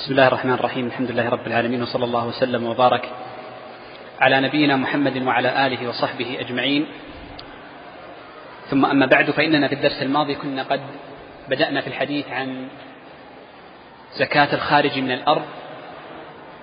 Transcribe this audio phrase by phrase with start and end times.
[0.00, 0.86] بسم الله الرحمن الرحيم.
[0.86, 1.82] الحمد لله رب العالمين.
[1.82, 3.04] وصلى الله وسلم وبارك
[4.20, 6.86] على نبينا محمد وعلى آله وصحبه أجمعين.
[8.70, 10.80] ثم أما بعد فإننا في الدرس الماضي كنا قد
[11.48, 12.68] بدأنا في الحديث عن
[14.16, 15.44] زكاة الخارج من الأرض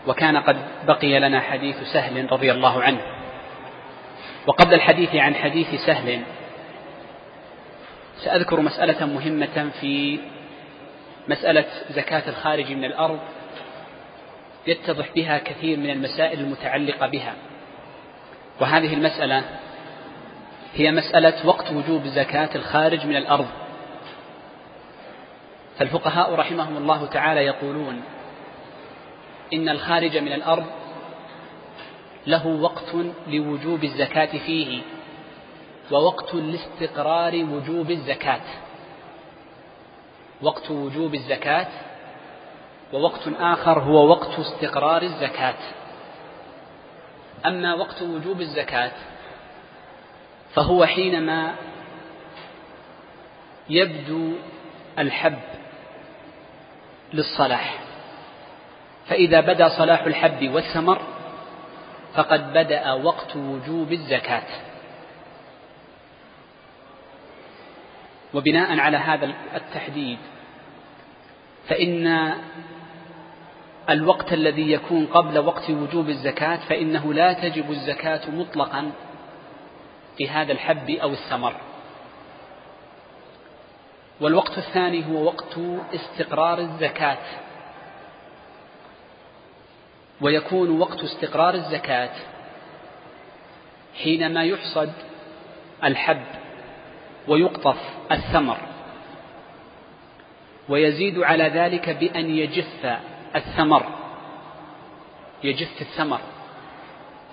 [0.07, 0.57] وكان قد
[0.87, 3.01] بقي لنا حديث سهل رضي الله عنه.
[4.47, 6.21] وقبل الحديث عن حديث سهل
[8.17, 10.19] سأذكر مسألة مهمة في
[11.29, 13.19] مسألة زكاة الخارج من الأرض
[14.67, 17.33] يتضح بها كثير من المسائل المتعلقة بها.
[18.59, 19.43] وهذه المسألة
[20.73, 23.47] هي مسألة وقت وجوب زكاة الخارج من الأرض.
[25.79, 28.01] فالفقهاء رحمهم الله تعالى يقولون
[29.53, 30.65] إن الخارج من الأرض
[32.27, 32.95] له وقت
[33.27, 34.81] لوجوب الزكاة فيه
[35.91, 38.41] ووقت لاستقرار وجوب الزكاة.
[40.41, 41.67] وقت وجوب الزكاة
[42.93, 45.55] ووقت آخر هو وقت استقرار الزكاة.
[47.45, 48.91] أما وقت وجوب الزكاة
[50.53, 51.55] فهو حينما
[53.69, 54.31] يبدو
[54.99, 55.39] الحب
[57.13, 57.79] للصلاح.
[59.07, 61.01] فإذا بدا صلاح الحب والثمر
[62.13, 64.66] فقد بدأ وقت وجوب الزكاة.
[68.37, 70.17] وبناء على هذا التحديد
[71.67, 72.33] فإن
[73.89, 78.91] الوقت الذي يكون قبل وقت وجوب الزكاة فإنه لا تجب الزكاة مطلقا
[80.17, 81.55] في هذا الحب أو الثمر.
[84.21, 85.57] والوقت الثاني هو وقت
[85.93, 87.17] استقرار الزكاة.
[90.21, 92.13] ويكون وقت استقرار الزكاة
[94.03, 94.93] حينما يحصد
[95.83, 96.46] الحب.
[97.27, 97.77] ويقطف
[98.11, 98.57] الثمر.
[100.69, 102.97] ويزيد على ذلك بأن يجف
[103.35, 103.85] الثمر.
[105.43, 106.19] يجف الثمر.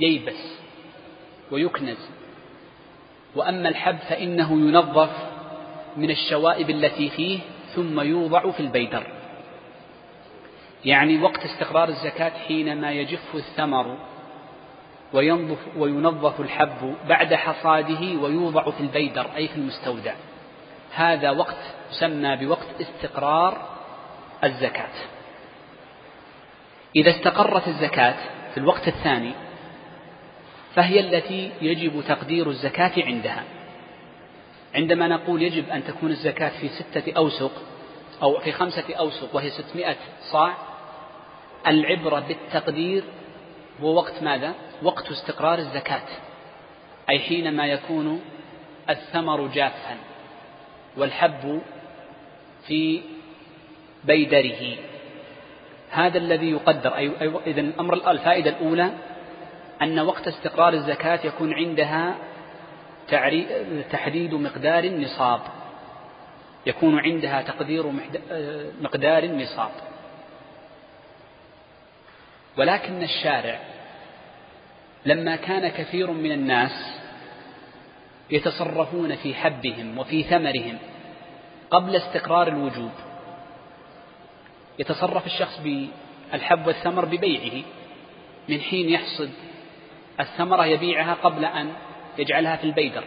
[0.00, 0.58] ييبس.
[1.50, 2.10] ويكنز.
[3.36, 5.10] وأما الحب فإنه ينظف
[5.96, 7.38] من الشوائب التي فيه
[7.74, 9.06] ثم يوضع في البيدر.
[10.84, 13.96] يعني وقت استقرار الزكاة حينما يجف الثمر
[15.14, 20.14] وينظف وينظف الحب بعد حصاده ويوضع في البيدر أي في المستودع.
[20.95, 21.57] هذا وقت
[21.92, 23.69] يسمى بوقت استقرار
[24.45, 24.95] الزكاة.
[26.97, 28.14] إذا استقرت الزكاة
[28.55, 29.33] في الوقت الثاني
[30.75, 33.45] فهي التي يجب تقدير الزكاة عندها.
[34.75, 37.52] عندما نقول يجب أن تكون الزكاة في ستة أوسق
[38.23, 39.96] أو في خمسة أوسق وهي ستمائة
[40.33, 40.55] صاع
[41.67, 43.05] العبرة بالتقدير
[43.83, 46.08] هو وقت ماذا؟ وقت استقرار الزكاة.
[47.11, 48.20] أي حينما يكون
[48.90, 49.96] الثمر جافا
[50.96, 51.61] والحب
[52.67, 53.01] في
[54.05, 54.77] بيدره.
[55.90, 56.96] هذا الذي يقدر.
[56.96, 58.90] أي إذا الأمر الفائدة الأولى
[59.83, 62.14] أن وقت استقرار الزكاة يكون عندها
[63.90, 65.40] تحديد مقدار النصاب.
[66.67, 67.92] يكون عندها تقدير
[68.80, 69.70] مقدار النصاب.
[72.56, 73.58] ولكن الشارع
[75.06, 77.00] لما كان كثير من الناس
[78.30, 80.78] يتصرفون في حبهم وفي ثمرهم
[81.70, 82.90] قبل استقرار الوجوب.
[84.78, 87.64] يتصرف الشخص بالحب والثمر ببيعه
[88.48, 89.30] من حين يحصد
[90.20, 91.72] الثمرة يبيعها قبل أن
[92.18, 93.04] يجعلها في البيدر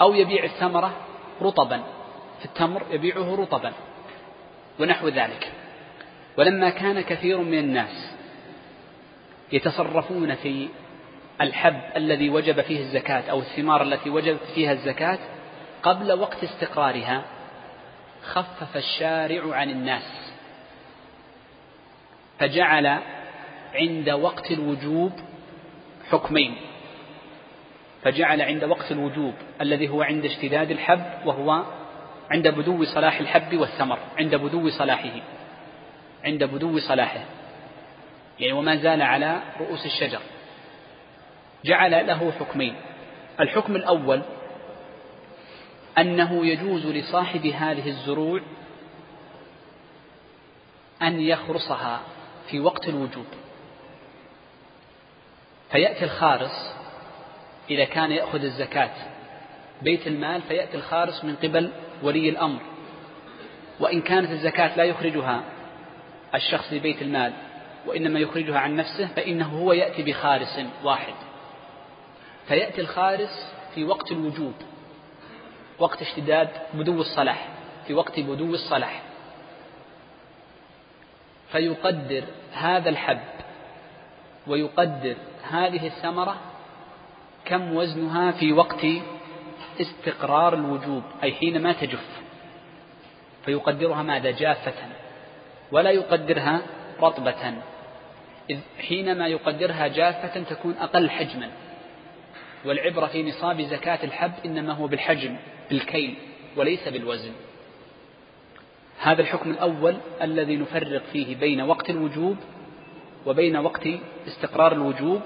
[0.00, 0.92] أو يبيع الثمرة
[1.42, 1.82] رطبا
[2.38, 3.72] في التمر يبيعه رطبا
[4.80, 5.52] ونحو ذلك.
[6.38, 8.13] ولما كان كثير من الناس
[9.52, 10.68] يتصرفون في
[11.40, 15.18] الحب الذي وجب فيه الزكاة أو الثمار التي وجبت فيها الزكاة
[15.82, 17.22] قبل وقت استقرارها
[18.22, 20.32] خفف الشارع عن الناس.
[22.38, 22.98] فجعل
[23.74, 25.12] عند وقت الوجوب
[26.10, 26.56] حكمين.
[28.02, 31.64] فجعل عند وقت الوجوب الذي هو عند اشتداد الحب وهو
[32.30, 35.20] عند بدو صلاح الحب والثمر عند بدو صلاحه
[36.24, 37.24] عند بدو صلاحه.
[38.40, 40.20] يعني وما زال على رؤوس الشجر.
[41.64, 42.76] جعل له حكمين.
[43.40, 44.22] الحكم الأول
[45.98, 48.40] أنه يجوز لصاحب هذه الزروع
[51.02, 52.00] أن يخرصها
[52.50, 53.26] في وقت الوجوب.
[55.72, 56.74] فيأتي الخارص
[57.70, 58.90] إذا كان يأخذ الزكاة.
[59.82, 61.72] بيت المال فيأتي الخارص من قبل
[62.02, 62.60] ولي الأمر.
[63.80, 65.44] وإن كانت الزكاة لا يخرجها
[66.34, 67.32] الشخص لبيت المال
[67.86, 71.14] وإنما يخرجها عن نفسه فإنه هو يأتي بخارس واحد.
[72.48, 74.54] فيأتي الخارس في وقت الوجوب
[75.78, 77.48] وقت اشتداد بدو الصلاح
[77.86, 79.02] في وقت بدو الصلاح.
[81.52, 83.20] فيقدر هذا الحب
[84.46, 85.16] ويقدر
[85.50, 86.36] هذه الثمرة
[87.44, 88.86] كم وزنها في وقت
[89.80, 92.22] استقرار الوجوب أي حينما تجف.
[93.44, 94.74] فيقدرها ماذا؟ جافة.
[95.72, 96.60] ولا يقدرها
[97.00, 97.54] رطبة.
[98.50, 98.58] إذ
[98.88, 101.50] حينما يقدرها جافة تكون أقل حجما.
[102.64, 105.36] والعبرة في نصاب زكاة الحب إنما هو بالحجم
[105.70, 106.14] بالكيل
[106.56, 107.32] وليس بالوزن.
[108.98, 112.36] هذا الحكم الأول الذي نفرق فيه بين وقت الوجوب
[113.26, 113.88] وبين وقت
[114.28, 115.20] استقرار الوجوب.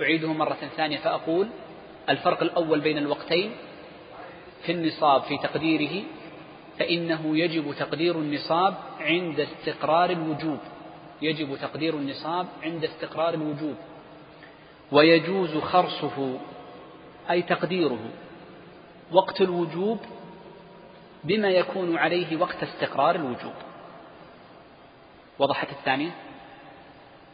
[0.00, 1.48] أعيده مرة ثانية فأقول
[2.08, 3.50] الفرق الأول بين الوقتين
[4.62, 6.02] في النصاب في تقديره
[6.78, 10.58] فإنه يجب تقدير النصاب عند استقرار الوجوب.
[11.22, 13.76] يجب تقدير النصاب عند استقرار الوجوب.
[14.92, 16.38] ويجوز خرصه
[17.30, 17.98] أي تقديره
[19.12, 19.98] وقت الوجوب
[21.24, 23.54] بما يكون عليه وقت استقرار الوجوب.
[25.38, 26.10] وضحت الثانية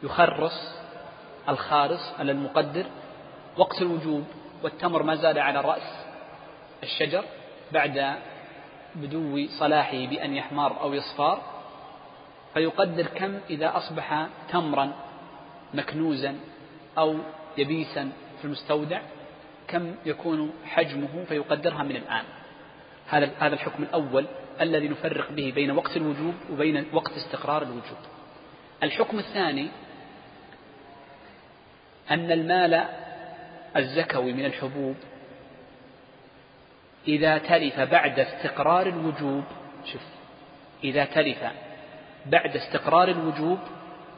[0.03, 0.75] يخرص
[1.49, 2.85] الخارص على المقدر
[3.57, 4.23] وقت الوجوب
[4.63, 6.05] والتمر ما زال على رأس
[6.83, 7.23] الشجر
[7.71, 8.15] بعد
[8.95, 11.41] بدو صلاحه بأن يحمر أو يصفار
[12.53, 14.93] فيقدر كم إذا أصبح تمرا
[15.73, 16.35] مكنوزا
[16.97, 17.17] أو
[17.57, 19.01] يبيسا في المستودع؟
[19.67, 22.23] كم يكون حجمه؟ فيقدرها من الآن.
[23.09, 24.25] هذا هذا الحكم الأول
[24.61, 27.97] الذي نفرق به بين وقت الوجوب وبين وقت استقرار الوجوب.
[28.83, 29.67] الحكم الثاني
[32.11, 32.85] أن المال
[33.77, 34.95] الزكوي من الحبوب
[37.07, 39.43] إذا تلف بعد استقرار الوجوب
[39.85, 40.01] شوف
[40.83, 41.43] إذا تلف
[42.25, 43.59] بعد استقرار الوجوب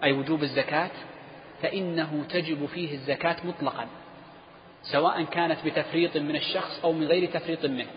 [0.03, 0.91] أي وجوب الزكاة
[1.61, 3.87] فإنه تجب فيه الزكاة مطلقا
[4.81, 7.87] سواء كانت بتفريط من الشخص أو من غير تفريط منه.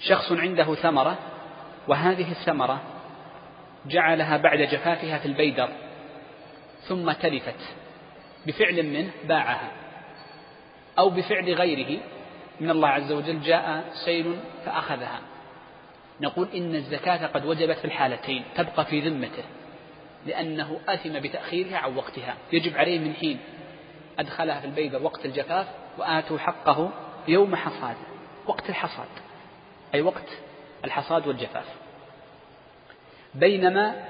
[0.00, 1.18] شخص عنده ثمرة
[1.88, 2.80] وهذه الثمرة
[3.86, 5.68] جعلها بعد جفافها في البيدر
[6.80, 7.74] ثم تلفت
[8.46, 9.70] بفعل منه باعها
[10.98, 12.00] أو بفعل غيره
[12.60, 15.20] من الله عز وجل جاء سيل فأخذها.
[16.20, 19.44] نقول إن الزكاة قد وجبت في الحالتين تبقى في ذمته
[20.26, 23.38] لأنه أثم بتأخيرها عن وقتها يجب عليه من حين
[24.18, 25.66] أدخلها في البيضة وقت الجفاف
[25.98, 26.90] وآتوا حقه
[27.28, 27.96] يوم حصاد
[28.46, 29.08] وقت الحصاد
[29.94, 30.28] أي وقت
[30.84, 31.64] الحصاد والجفاف.
[33.34, 34.04] بينما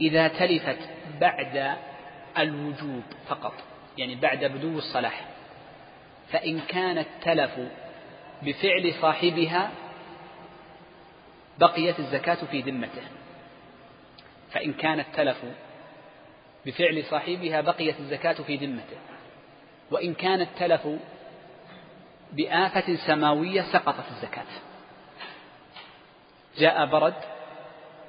[0.00, 0.78] إذا تلفت
[1.20, 1.76] بعد
[2.38, 3.52] الوجوب فقط
[3.98, 5.24] يعني بعد بدو الصلاح
[6.32, 7.58] فإن كان التلف
[8.42, 9.70] بفعل صاحبها
[11.58, 13.02] بقيت الزكاة في ذمته.
[14.50, 15.44] فإن كان التلف
[16.66, 18.96] بفعل صاحبها بقيت الزكاة في ذمته.
[19.90, 20.88] وإن كان التلف
[22.32, 24.46] بآفة سماوية سقطت الزكاة.
[26.58, 27.14] جاء برد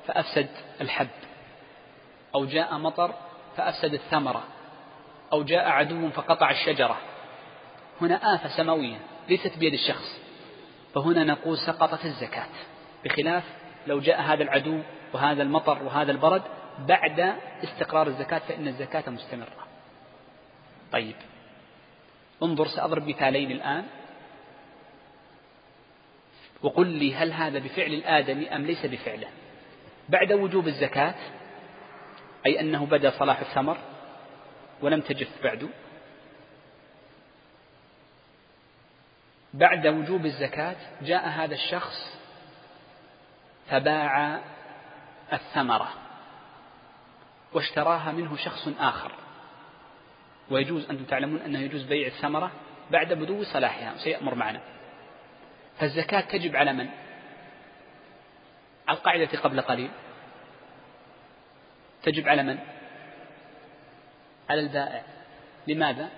[0.07, 0.49] فأفسد
[0.81, 1.07] الحب
[2.35, 3.13] أو جاء مطر
[3.57, 4.43] فأفسد الثمرة
[5.33, 6.97] أو جاء عدو فقطع الشجرة.
[8.01, 8.97] هنا آفة سماوية
[9.29, 10.19] ليست بيد الشخص
[10.95, 12.47] فهنا نقول سقطت الزكاة.
[13.05, 13.43] بخلاف
[13.87, 14.81] لو جاء هذا العدو
[15.13, 16.41] وهذا المطر وهذا البرد
[16.79, 19.67] بعد استقرار الزكاة فإن الزكاة مستمرة.
[20.91, 21.15] طيب.
[22.43, 23.85] انظر سأضرب مثالين الآن.
[26.61, 29.27] وقل لي هل هذا بفعل الآدمي أم ليس بفعله؟
[30.09, 31.15] بعد وجوب الزكاة
[32.45, 33.77] أي أنه بدأ صلاح الثمر
[34.81, 35.69] ولم تجف بعد.
[39.53, 42.16] بعد وجوب الزكاة جاء هذا الشخص
[43.69, 44.39] فباع
[45.33, 45.89] الثمرة
[47.53, 49.11] واشتراها منه شخص آخر
[50.49, 52.51] ويجوز أنتم تعلمون أنه يجوز بيع الثمرة
[52.91, 54.61] بعد بدو صلاحها سيأمر معنا
[55.79, 56.89] فالزكاة تجب على من؟
[58.87, 59.89] على القاعدة قبل قليل
[62.03, 62.59] تجب على من؟
[64.49, 65.03] على البائع
[65.67, 66.09] لماذا؟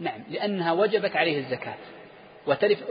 [0.00, 1.78] نعم لأنها وجبت عليه الزكاة
[2.48, 2.82] وتلف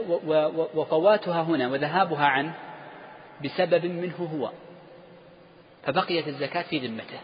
[0.74, 2.54] وفواتها هنا وذهابها عنه
[3.44, 4.50] بسبب منه هو
[5.84, 7.20] فبقيت الزكاة في ذمته.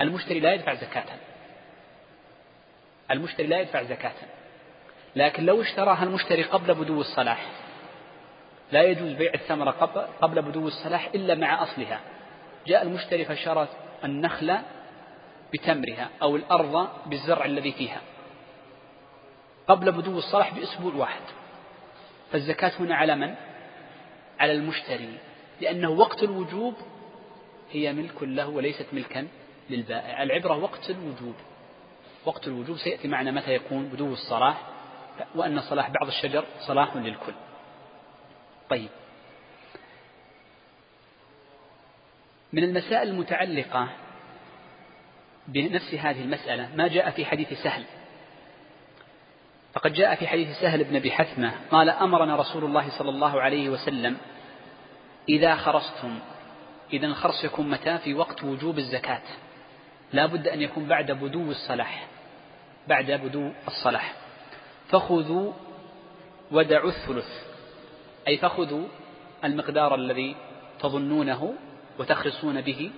[0.00, 1.04] المشتري لا يدفع زكاة.
[3.10, 4.12] المشتري لا يدفع زكاة.
[5.16, 7.46] لكن لو اشتراها المشتري قبل بدو الصلاح
[8.72, 9.70] لا يجوز بيع الثمرة
[10.20, 12.00] قبل بدو الصلاح إلا مع أصلها.
[12.66, 13.68] جاء المشتري فشرى
[14.04, 14.62] النخلة
[15.52, 18.00] بتمرها أو الأرض بالزرع الذي فيها.
[19.68, 21.22] قبل بدو الصلاح بأسبوع واحد.
[22.32, 23.34] فالزكاة هنا على من؟
[24.40, 25.18] على المشتري.
[25.60, 26.74] لأنه وقت الوجوب
[27.70, 29.28] هي ملك له وليست ملكا
[29.70, 30.22] للبائع.
[30.22, 31.34] العبرة وقت الوجوب.
[32.24, 34.62] وقت الوجوب سيأتي معنا متى يكون بدو الصلاح
[35.34, 37.34] وأن صلاح بعض الشجر صلاح للكل.
[38.70, 38.88] طيب.
[42.52, 43.88] من المسائل المتعلقة
[45.48, 47.84] بنفس هذه المسألة ما جاء في حديث سهل.
[49.72, 53.68] فقد جاء في حديث سهل بن أبي حثمة قال أمرنا رسول الله صلى الله عليه
[53.68, 54.16] وسلم
[55.28, 56.18] إذا خرصتم
[56.92, 59.22] إذا الخرص يكون متى؟ في وقت وجوب الزكاة.
[60.12, 62.06] لا بد أن يكون بعد بدو الصلاح
[62.88, 64.14] بعد بدو الصلاح.
[64.88, 65.52] فخذوا
[66.50, 67.28] ودعوا الثلث
[68.28, 68.88] أي فخذوا
[69.44, 70.36] المقدار الذي
[70.80, 71.54] تظنونه
[71.98, 72.90] وتخرصون به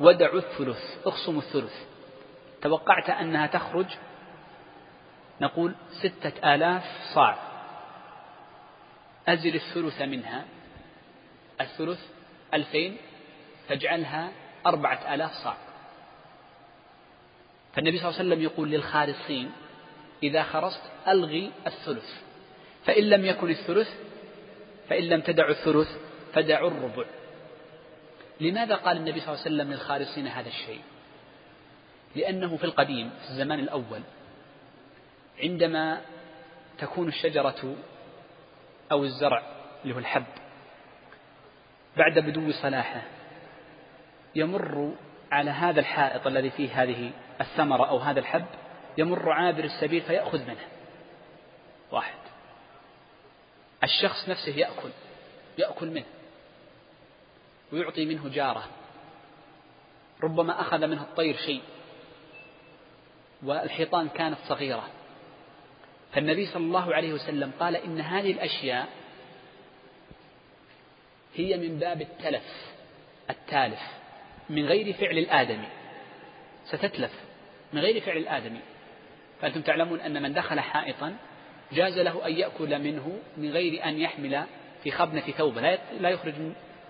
[0.00, 1.74] ودعوا الثلث اخصموا الثلث.
[2.62, 3.86] توقعت أنها تخرج
[5.40, 7.38] نقول ستة آلاف صاع.
[9.28, 10.44] أزل الثلث منها.
[11.60, 12.00] الثلث
[12.54, 12.96] ألفين
[13.68, 14.32] فاجعلها
[14.66, 15.56] أربعة آلاف صاع.
[17.74, 19.52] فالنبي صلى الله عليه وسلم يقول للخارصين
[20.22, 22.22] إذا خرصت ألغي الثلث.
[22.86, 23.88] فإن لم يكن الثلث
[24.88, 25.88] فإن لم تدعوا الثلث
[26.32, 27.04] فدعوا الربع.
[28.40, 30.80] لماذا قال النبي صلى الله عليه وسلم للخارصين هذا الشيء؟
[32.16, 34.00] لأنه في القديم في الزمان الأول
[35.42, 36.00] عندما
[36.78, 37.76] تكون الشجرة
[38.92, 39.42] أو الزرع
[39.82, 40.24] اللي هو الحب
[41.96, 43.02] بعد بدو صلاحه
[44.34, 44.94] يمر
[45.32, 48.46] على هذا الحائط الذي فيه هذه الثمرة أو هذا الحب
[48.98, 50.68] يمر عابر السبيل فيأخذ منه.
[51.90, 52.18] واحد.
[53.84, 54.90] الشخص نفسه يأكل
[55.58, 56.04] يأكل منه
[57.72, 58.68] ويعطي منه جاره.
[60.22, 61.62] ربما أخذ منه الطير شيء
[63.42, 64.88] والحيطان كانت صغيرة.
[66.14, 68.88] فالنبي صلى الله عليه وسلم قال إن هذه الأشياء
[71.34, 72.72] هي من باب التلف
[73.30, 73.80] التالف
[74.50, 75.68] من غير فعل الآدمي.
[76.64, 77.12] ستتلف
[77.72, 78.60] من غير فعل الآدمي.
[79.40, 81.16] فأنتم تعلمون أن من دخل حائطا
[81.72, 84.44] جاز له أن يأكل منه من غير أن يحمل
[84.82, 85.78] في خبنة ثوبه.
[86.00, 86.34] لا يخرج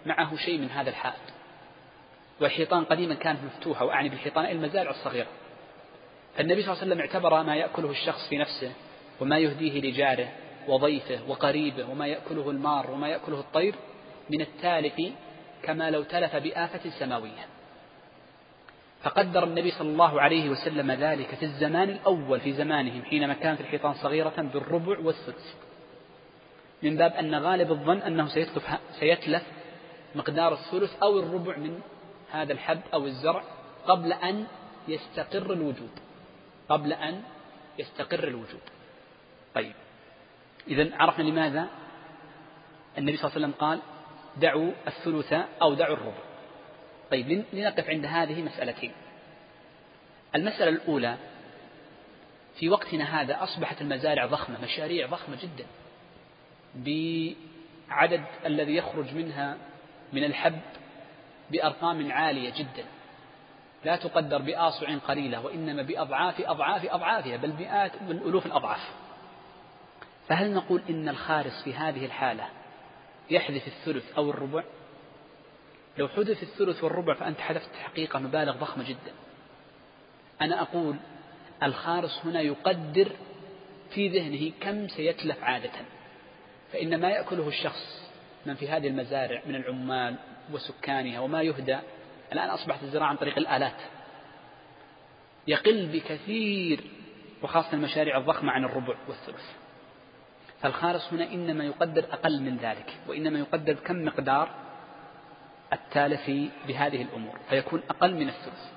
[0.06, 1.22] معه شيء من هذا الحائط.
[2.40, 5.28] والحيطان قديما كانت مفتوحة وأعني بالحيطان المزارع الصغيرة.
[6.36, 8.72] فالنبي صلى الله عليه وسلم اعتبر ما يأكله الشخص في نفسه
[9.20, 10.28] وما يهديه لجاره
[10.68, 13.74] وضيفه وقريبه وما يأكله المار وما يأكله الطير
[14.30, 14.94] من التالف
[15.62, 17.46] كما لو تلف بآفة سماوية.
[19.02, 23.94] فقدر النبي صلى الله عليه وسلم ذلك في الزمان الأول في زمانهم حينما كانت الحيطان
[23.94, 25.54] صغيرة بالربع والثلث
[26.82, 28.68] من باب أن غالب الظن أنه سيتلف,
[29.00, 29.42] سيتلف
[30.14, 31.80] مقدار الثلث أو الربع من
[32.30, 33.42] هذا الحب أو الزرع
[33.86, 34.46] قبل أن
[34.88, 35.90] يستقر الوجود.
[36.68, 37.22] قبل أن
[37.78, 38.60] يستقر الوجود.
[39.54, 39.72] طيب.
[40.68, 41.68] إذا عرفنا لماذا
[42.98, 43.80] النبي صلى الله عليه وسلم قال
[44.36, 45.32] دعوا الثلث
[45.62, 46.22] أو دعوا الربع.
[47.10, 48.92] طيب لنقف عند هذه مسألتين.
[50.34, 51.16] المسألة الأولى
[52.58, 55.66] في وقتنا هذا أصبحت المزارع ضخمة مشاريع ضخمة جدا
[56.74, 59.56] بعدد الذي يخرج منها
[60.12, 60.60] من الحب
[61.50, 62.84] بأرقام عالية جدا.
[63.84, 69.03] لا تقدر بآصع قليلة وإنما بأضعاف أضعاف أضعافها بل مئات بل ألوف الأضعاف.
[70.28, 72.48] فهل نقول إن الخارس في هذه الحالة
[73.30, 74.64] يحذف الثلث أو الربع؟
[75.98, 79.12] لو حدث الثلث والربع فأنت حذفت حقيقة مبالغ ضخمة جدا.
[80.40, 80.96] أنا أقول
[81.62, 83.12] الخارس هنا يقدر
[83.90, 85.70] في ذهنه كم سيتلف عادة.
[86.72, 88.10] فإن ما يأكله الشخص
[88.46, 90.16] من في هذه المزارع من العمال
[90.52, 91.78] وسكانها وما يهدى
[92.32, 93.80] الآن أصبحت الزراعة عن طريق الآلات.
[95.46, 96.80] يقل بكثير
[97.42, 99.63] وخاصة المشاريع الضخمة عن الربع والثلث.
[100.64, 104.48] فالخارص هنا إنما يقدر أقل من ذلك وإنما يقدر كم مقدار؟
[105.72, 108.72] التالف بهذه الأمور فيكون أقل من الثلث.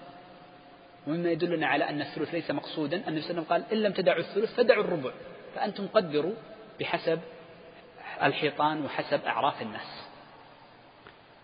[1.08, 4.84] ومما يدلنا على أن الثلث ليس مقصودا أن النبي قال إن لم تدعوا الثلث فدعوا
[4.84, 5.12] الربع
[5.56, 6.34] فأنتم قدروا
[6.79, 7.20] بحسب
[8.24, 10.03] الحيطان وحسب أعراف الناس.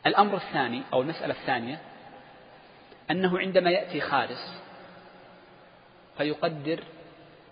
[0.06, 1.80] الأمر الثاني أو المسألة الثانية
[3.12, 4.62] أنه عندما يأتي خارس
[6.18, 6.84] فيقدر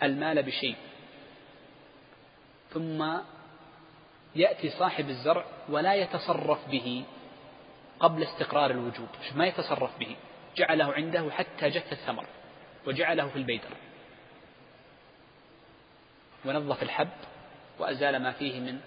[0.04, 0.76] المال بشيء.
[2.74, 3.18] ثم
[4.36, 7.04] يأتي صاحب الزرع ولا يتصرف به
[8.00, 10.16] قبل استقرار الوجوب ما يتصرف به
[10.56, 12.26] جعله عنده حتى جف الثمر
[12.88, 13.70] وجعله في البيدر
[16.46, 17.10] ونظف الحب
[17.80, 18.80] وأزال ما فيه من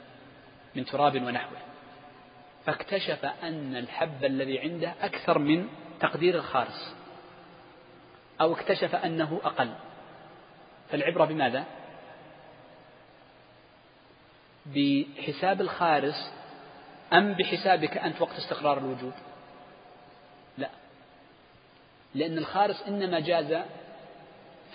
[0.75, 1.59] من تراب ونحوه.
[2.67, 5.69] فاكتشف أن الحب الذي عنده أكثر من
[6.01, 6.97] تقدير الخارس
[8.41, 9.75] أو اكتشف أنه أقل.
[10.91, 11.65] فالعبرة بماذا؟
[14.67, 16.33] بحساب الخارس
[17.13, 19.13] أم بحسابك أنت وقت استقرار الوجود؟
[20.59, 20.71] لا.
[22.15, 23.63] لأن الخارس إنما جاز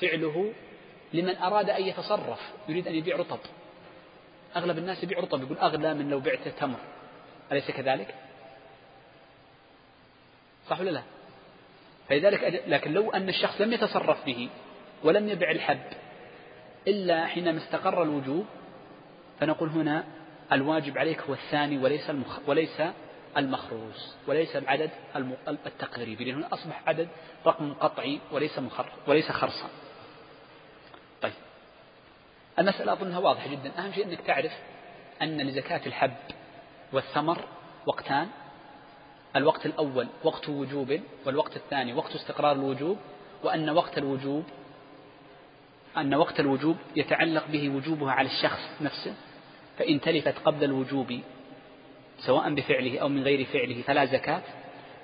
[0.01, 0.53] فعله
[1.13, 3.39] لمن أراد أن يتصرف يريد أن يبيع رطب.
[4.55, 6.79] أغلب الناس يبيع رطب يقول أغلى من لو بعت تمر.
[7.51, 8.15] أليس كذلك؟
[10.69, 11.01] صح ولا لا؟
[12.10, 14.50] فلذلك لكن لو أن الشخص لم يتصرف به
[15.03, 15.86] ولم يبع الحب
[16.88, 18.46] إلا حينما استقر الوجوب
[19.39, 20.03] فنقول هنا
[20.51, 22.81] الواجب عليك هو الثاني وليس المخ وليس
[23.38, 24.89] المخروص وليس العدد
[25.48, 27.08] التقريبي لأنه أصبح عدد
[27.46, 29.69] رقم قطعي وليس مخر وليس خرصا.
[31.22, 31.34] طيب.
[32.60, 33.72] المسألة أظنها واضحة جدا.
[33.79, 34.51] أهم شيء أنك تعرف
[35.22, 36.17] أن لزكاة الحب
[36.93, 37.46] والثمر
[37.86, 38.27] وقتان.
[39.36, 42.98] الوقت الأول وقت وجوب والوقت الثاني وقت استقرار الوجوب
[43.43, 44.43] وأن وقت الوجوب
[45.98, 49.15] أن وقت الوجوب يتعلق به وجوبها على الشخص نفسه.
[49.80, 51.22] فإن تلفت قبل الوجوب
[52.20, 54.42] سواء بفعله أو من غير فعله فلا زكاة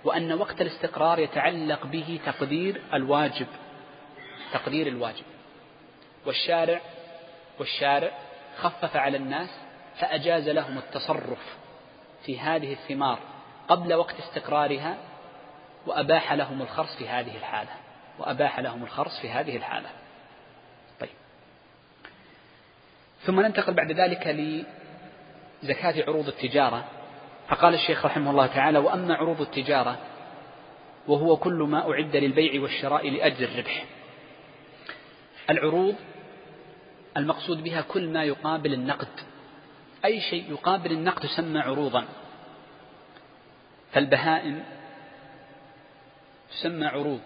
[0.04, 3.48] وأن وقت الاستقرار يتعلق به تقدير الواجب
[4.54, 5.24] تقدير الواجب.
[6.26, 6.82] والشارع
[7.60, 8.12] والشارع
[8.58, 9.50] خفف على الناس
[10.00, 11.56] فأجاز لهم التصرف
[12.26, 13.20] في هذه الثمار
[13.68, 14.98] قبل وقت استقرارها
[15.86, 17.72] وأباح لهم الخرص في هذه الحالة
[18.20, 19.90] وأباح لهم الخرص في هذه الحالة
[21.00, 21.10] طيب
[23.26, 24.28] ثم ننتقل بعد ذلك
[25.64, 26.86] لزكاة عروض التجارة.
[27.48, 29.98] فقال الشيخ رحمه الله تعالى وأما عروض التجارة
[31.08, 33.86] وهو كل ما أعد للبيع والشراء لأجل الربح.
[35.50, 35.96] العروض
[37.18, 39.08] المقصود بها كل ما يقابل النقد.
[40.06, 42.06] أي شيء يقابل النقد يسمى عروضا.
[43.92, 44.64] فالبهائم
[46.52, 47.20] تسمى عروض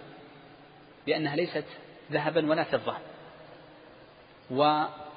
[1.08, 1.66] لأنها ليست
[2.12, 2.96] ذهبا ولا فضة.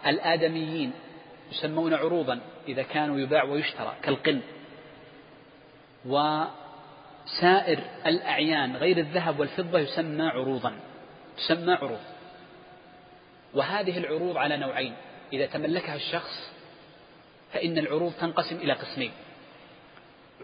[0.06, 0.92] والآدميين
[1.52, 4.40] يسمون عروضا إذا كانوا يباع ويشترى كالقن.
[6.06, 10.74] وسائر الأعيان غير الذهب والفضة يسمى عروضا
[11.36, 12.00] تسمى عروض.
[13.54, 14.94] وهذه العروض على نوعين
[15.32, 16.52] إذا تملكها الشخص
[17.52, 19.12] فإن العروض تنقسم إلى قسمين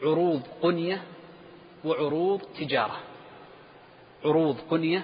[0.02, 1.02] عروض قنية
[1.84, 3.00] وعروض تجارة.
[4.24, 5.02] عروض قنية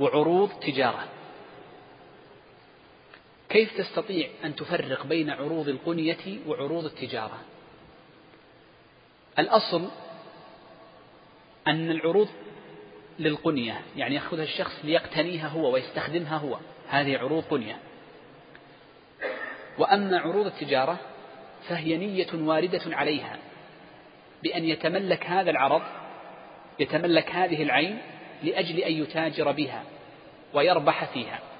[0.00, 1.04] وعروض تجارة.
[3.54, 7.38] كيف تستطيع أن تفرق بين عروض القنية وعروض التجارة؟
[9.38, 9.88] الأصل
[11.68, 12.28] أن العروض
[13.18, 17.78] للقنية يعني يأخذها الشخص ليقتنيها هو ويستخدمها هو هذه عروض قنية.
[19.78, 20.98] وأما عروض التجارة
[21.68, 23.38] فهي نية واردة عليها
[24.42, 25.82] بأن يتملك هذا العرض
[26.78, 27.98] يتملك هذه العين
[28.42, 29.84] لأجل أن يتاجر بها
[30.54, 31.53] ويربح فيها.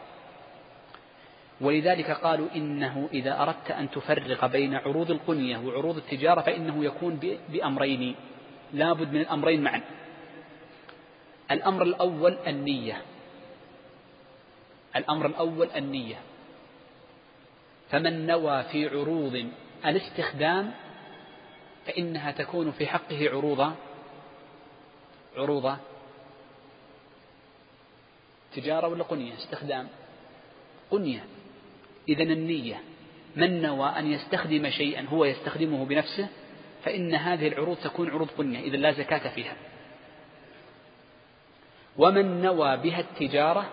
[1.64, 8.16] ولذلك قالوا إنه إذا أردت أن تفرق بين عروض القنية وعروض التجارة فإنه يكون بأمرين
[8.72, 9.83] لابد من الأمرين معا.
[11.50, 13.03] الأمر الأول النية.
[14.96, 16.16] الأمر الأول النية.
[17.90, 19.46] فمن نوى في عروض
[19.87, 20.74] الاستخدام
[21.87, 23.72] فإنها تكون في حقه عروض
[25.37, 25.77] عروض
[28.55, 29.88] تجارة ولا قنية؟ استخدام.
[30.90, 31.24] قنية.
[32.09, 32.81] إذا النية
[33.37, 36.29] من نوى أن يستخدم شيئا هو يستخدمه بنفسه
[36.85, 39.57] فإن هذه العروض تكون عروض قنية إذا لا زكاة فيها.
[41.97, 43.71] ومن نوى بها التجارة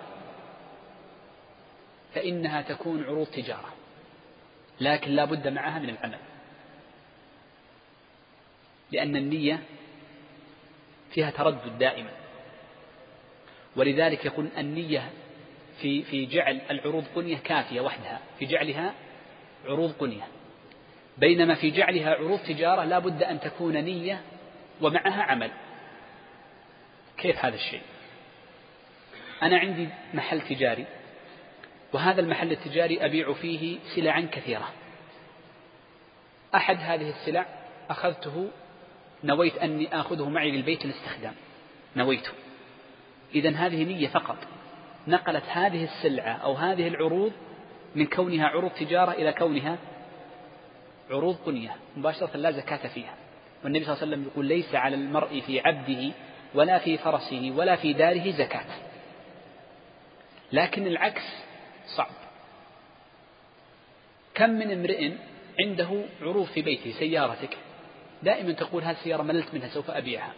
[2.16, 3.74] فإنها تكون عروض تجارة
[4.82, 6.20] لكن لا بد معها من العمل.
[8.92, 9.64] لأن النية
[11.12, 12.12] فيها تردد دائما.
[13.76, 15.10] ولذلك يقول النية
[15.82, 18.94] في في جعل العروض قنية كافية وحدها في جعلها
[19.66, 20.28] عروض قنية.
[21.18, 24.22] بينما في جعلها عروض تجارة لا بد أن تكون نية
[24.82, 25.52] ومعها عمل.
[27.18, 27.82] كيف هذا الشيء؟
[29.44, 30.86] أنا عندي محل تجاري
[31.94, 34.70] وهذا المحل التجاري أبيع فيه سلعا كثيرة.
[36.56, 37.46] أحد هذه السلع
[37.90, 38.52] أخذته
[39.24, 41.34] نويت أني آخذه معي للبيت للاستخدام.
[41.96, 42.32] نويته.
[43.36, 44.38] إذا هذه نية فقط.
[45.08, 47.32] نقلت هذه السلعة أو هذه العروض
[47.96, 49.78] من كونها عروض تجارة إلى كونها
[51.10, 53.16] عروض قنية مباشرة لا زكاة فيها.
[53.64, 56.12] والنبي صلى الله عليه وسلم يقول ليس على المرء في عبده
[56.54, 58.66] ولا في فرسه ولا في داره زكاة.
[60.52, 61.24] لكن العكس
[61.96, 62.12] صعب.
[64.36, 65.12] كم من امرئ
[65.60, 67.58] عنده عروض في بيته سيارتك
[68.24, 70.34] دائما تقول هذه السيارة مللت منها سوف أبيعها.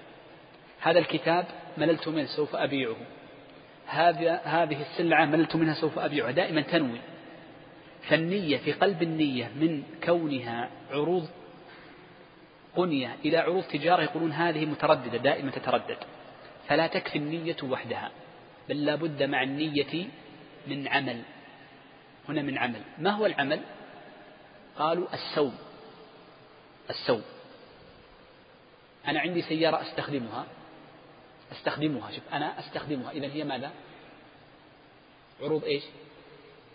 [0.81, 1.45] هذا الكتاب
[1.77, 2.95] مللت منه سوف أبيعه.
[3.87, 6.31] هذه السلعة مللت منها سوف أبيعها.
[6.31, 6.99] دائما تنوي.
[8.09, 11.29] فالنية في قلب النية من كونها عروض
[12.75, 15.97] قنية إلى عروض تجارة يقولون هذه مترددة دائما تتردد.
[16.67, 18.11] فلا تكفي النية وحدها
[18.69, 20.07] بل لا بد مع النية
[20.67, 21.21] من عمل.
[22.29, 22.81] هنا من عمل.
[22.97, 23.59] ما هو العمل؟
[24.77, 25.55] قالوا السوم.
[26.89, 27.21] السوم.
[29.07, 30.45] أنا عندي سيارة أستخدمها.
[31.53, 32.11] أستخدمها.
[32.11, 33.11] شوف أنا أستخدمها.
[33.11, 33.71] إذا هي ماذا؟
[35.41, 35.83] عروض إيش؟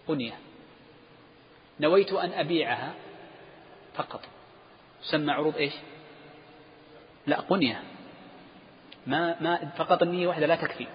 [0.08, 0.38] قنية.
[1.80, 2.94] نويت أن أبيعها
[3.94, 4.20] فقط.
[5.02, 5.72] تسمى عروض إيش؟
[7.26, 7.82] لا قنية.
[9.06, 10.86] ما ما فقط النية واحدة لا تكفي.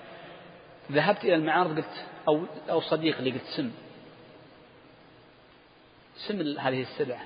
[0.92, 3.72] ذهبت إلى المعارض قلت أو أو صديق لي قلت سم.
[6.16, 7.26] سم هذه السلعة.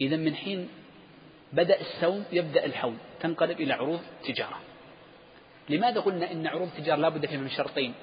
[0.00, 0.68] إذا من حين
[1.52, 4.60] بدأ السوم يبدأ الحول تنقلب إلى عروض تجارة.
[5.68, 7.94] لماذا قلنا إن عروض التجارة لا بد فيها من شرطين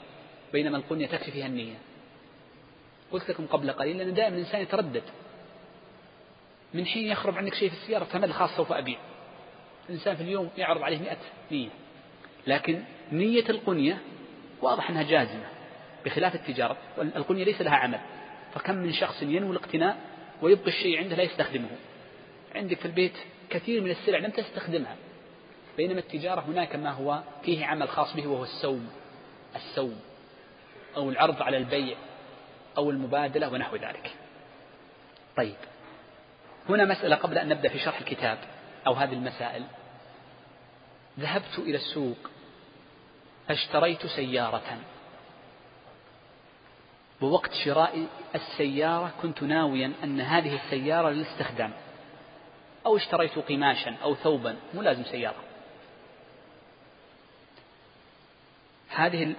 [0.53, 1.75] بينما القنية تكفي فيها النية؟
[3.11, 5.03] قلت لكم قبل قليل أن دائما الإنسان يتردد.
[6.73, 8.99] من حين يخرب عندك شيء في السيارة فماذا خاص سوف أبيع.
[9.89, 11.17] الإنسان في اليوم يعرض عليه مئة
[11.51, 11.69] نية.
[12.47, 13.97] لكن نية القنية
[14.61, 15.45] واضح أنها جازمة
[16.05, 16.77] بخلاف التجارة.
[16.97, 17.99] القنية ليس لها عمل.
[18.53, 19.97] فكم من شخص ينوي الاقتناء
[20.41, 21.69] ويبقي الشيء عنده لا يستخدمه.
[22.55, 23.13] عندك في البيت
[23.49, 24.95] كثير من السلع لم تستخدمها.
[25.77, 28.89] بينما التجارة هناك ما هو فيه عمل خاص به وهو السوم
[29.55, 30.01] السوم
[30.97, 31.97] أو العرض على البيع
[32.77, 34.11] أو المبادلة ونحو ذلك.
[35.37, 35.55] طيب
[36.69, 38.37] هنا مسألة قبل أن نبدأ في شرح الكتاب
[38.87, 39.63] أو هذه المسائل.
[41.19, 42.17] ذهبت إلى السوق
[43.47, 44.77] فاشتريت سيارة.
[47.21, 51.73] ووقت شراء السيارة كنت ناويا أن هذه السيارة للاستخدام.
[52.85, 55.52] أو اشتريت قماشا أو ثوبا مو لازم سيارة.
[58.95, 59.35] هذه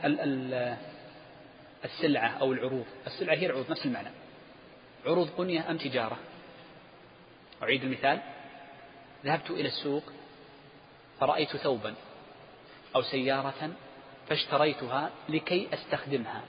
[1.85, 2.87] السلعة أو العروض.
[3.07, 4.09] السلعة هي العروض نفس المعنى.
[5.07, 6.17] عروض قنية أم تجارة؟
[7.62, 8.21] أعيد المثال.
[9.25, 10.03] ذهبت إلى السوق
[11.21, 11.95] فرأيت ثوبا
[12.97, 13.71] أو سيارة
[14.29, 16.43] فاشتريتها لكي أستخدمها.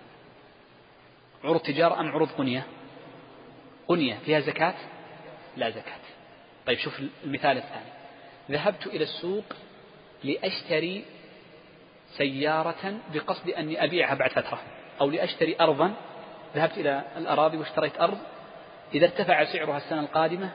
[1.44, 2.66] عروض تجارة أم عروض قنية
[3.88, 4.76] قنية فيها زكاة؟
[5.58, 6.00] لا زكاة.
[6.66, 7.90] طيب شوف المثال الثاني.
[8.52, 9.44] ذهبت إلى السوق
[10.24, 11.06] لأشتري
[12.18, 14.62] سيارة بقصد أني أبيعها بعد فترة
[15.02, 15.94] أو لأشتري أرضا.
[16.56, 18.18] ذهبت إلى الأراضي واشتريت أرض.
[18.94, 20.52] إذا ارتفع سعرها السنة القادمة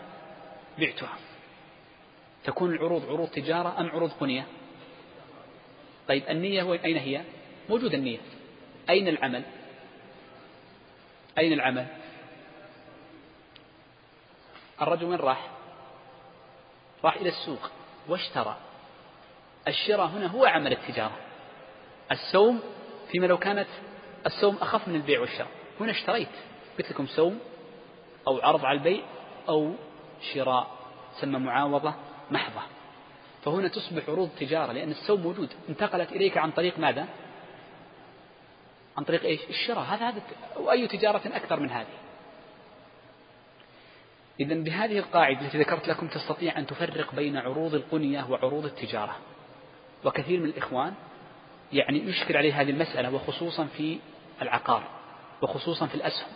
[0.78, 1.18] بعتها.
[2.44, 4.46] تكون العروض عروض تجارة أم عروض قنية
[6.08, 7.22] طيب النية أين هي؟
[7.68, 8.18] موجودة النية.
[8.90, 9.42] أين العمل؟
[11.38, 11.86] أين العمل؟
[14.82, 15.48] الرجل وين راح؟
[17.04, 17.70] راح إلى السوق
[18.08, 18.56] واشترى.
[19.68, 21.16] الشراء هنا هو عمل التجارة.
[22.12, 22.60] السوم
[23.10, 23.68] فيما لو كانت
[24.26, 25.48] السوم أخف من البيع والشراء.
[25.80, 26.28] هنا اشتريت.
[26.78, 27.38] قلت لكم سوم
[28.28, 29.02] أو عرض على البيع
[29.48, 29.72] أو
[30.32, 30.70] شراء.
[31.20, 31.94] سمى معاوضة
[32.30, 32.62] محضة.
[33.44, 35.48] فهنا تصبح عروض تجارة لأن السوم موجود.
[35.68, 37.06] انتقلت إليك عن طريق ماذا؟
[38.98, 39.84] عن طريق إيش؟ الشراء.
[39.84, 40.22] هذا هذا
[40.56, 41.86] وأي تجارة أكثر من هذه.
[44.40, 49.16] إذا بهذه القاعدة التي ذكرت لكم تستطيع أن تفرق بين عروض القنية وعروض التجارة.
[50.04, 50.94] وكثير من الإخوان
[51.72, 53.98] يعني يشكل عليه هذه المسألة وخصوصا في
[54.42, 54.82] العقار
[55.42, 56.28] وخصوصا في الأسهم.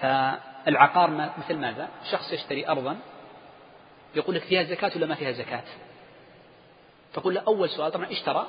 [0.00, 2.98] فالعقار مثل ماذا؟ شخص يشتري أرضا
[4.14, 5.64] يقول لك فيها زكاة ولا ما فيها زكاة؟
[7.14, 8.46] تقول له أول سؤال طبعا اشترى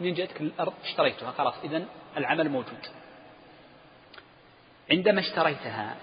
[0.00, 1.84] من جئتك الأرض؟ اشتريتها خلاص إذا
[2.16, 2.86] العمل موجود.
[4.90, 5.96] عندما اشتريتها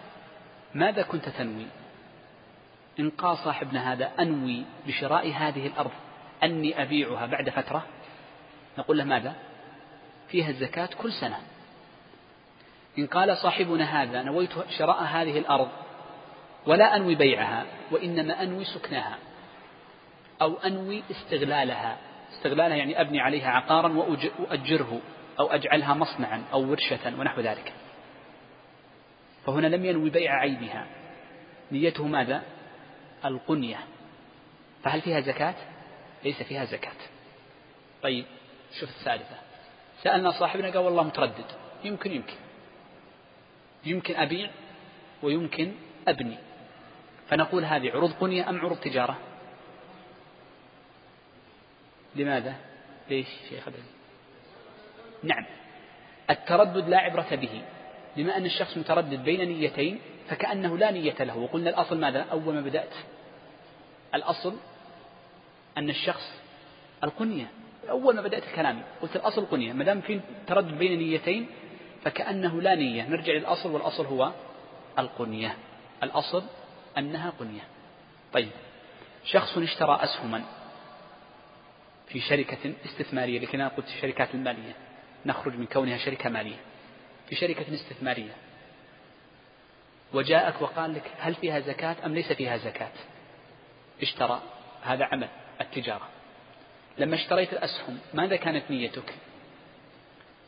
[0.74, 1.68] ماذا كنت تنوي؟
[3.00, 5.92] إن قال صاحبنا هذا أنوي بشراء هذه الأرض
[6.44, 7.86] أني أبيعها بعد فترة؟
[8.78, 9.36] نقول له ماذا؟
[10.28, 11.38] فيها الزكاة كل سنة.
[12.98, 15.70] إن قال صاحبنا هذا نويت شراء هذه الأرض
[16.66, 19.18] ولا أنوي بيعها وإنما أنوي سكنها
[20.42, 21.98] أو أنوي استغلالها.
[22.32, 25.02] استغلالها يعني أبني عليها عقارا وأؤجره
[25.40, 27.74] أو أجعلها مصنعا أو ورشة ونحو ذلك.
[29.46, 30.88] فهنا لم ينوي بيع عيبها
[31.72, 32.44] نيته ماذا؟
[33.26, 33.80] القنية.
[34.84, 35.56] فهل فيها زكاة؟
[36.24, 36.92] ليس فيها زكاة.
[38.04, 38.26] طيب.
[38.80, 39.36] شوف الثالثة.
[40.04, 41.46] سألنا صاحبنا قال والله متردد.
[41.84, 42.36] يمكن يمكن.
[43.86, 44.50] يمكن أبيع
[45.24, 45.72] ويمكن
[46.08, 46.38] أبني.
[47.30, 49.18] فنقول هذه عروض قنية أم عروض تجارة؟
[52.16, 52.56] لماذا؟
[53.10, 53.84] ليش شيخ أبني
[55.24, 55.46] نعم.
[56.30, 57.62] التردد لا عبرة به.
[58.18, 61.38] بما أن الشخص متردد بين نيتين فكأنه لا نية له.
[61.38, 62.94] وقلنا الأصل ماذا؟ أول ما بدأت.
[64.16, 64.56] الأصل
[65.78, 66.32] أن الشخص
[67.04, 67.48] القنية
[67.90, 71.48] أول ما بدأت كلامي قلت الأصل قنية ما دام في تردد بين نيتين
[72.04, 73.10] فكأنه لا نية.
[73.10, 74.32] نرجع للأصل والأصل هو
[75.00, 75.58] القنية
[76.04, 76.44] الأصل
[76.98, 77.64] أنها قنية
[78.34, 78.50] طيب
[79.26, 80.44] شخص اشترى أسهما
[82.08, 84.76] في شركة استثمارية لكن أنا قلت الشركات المالية
[85.26, 86.56] نخرج من كونها شركة مالية.
[87.30, 88.32] في شركة استثمارية.
[90.14, 92.92] وجاءك وقال لك هل فيها زكاة أم ليس فيها زكاة؟
[94.02, 94.42] اشترى.
[94.82, 95.28] هذا عمل
[95.62, 96.10] التجارة.
[96.98, 99.14] لما اشتريت الأسهم ماذا كانت نيتك؟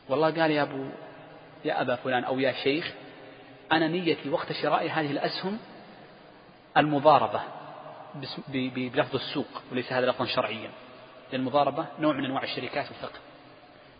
[0.08, 0.84] والله قال يا أبو
[1.64, 2.92] يا أبا فلان أو يا شيخ
[3.72, 5.58] أنا نيتي وقت شراء هذه الأسهم
[6.76, 7.40] المضاربة
[8.48, 10.70] بلفظ السوق وليس هذا لفظا شرعيا.
[11.34, 13.18] المضاربة نوع من أنواع الشركات والفقه.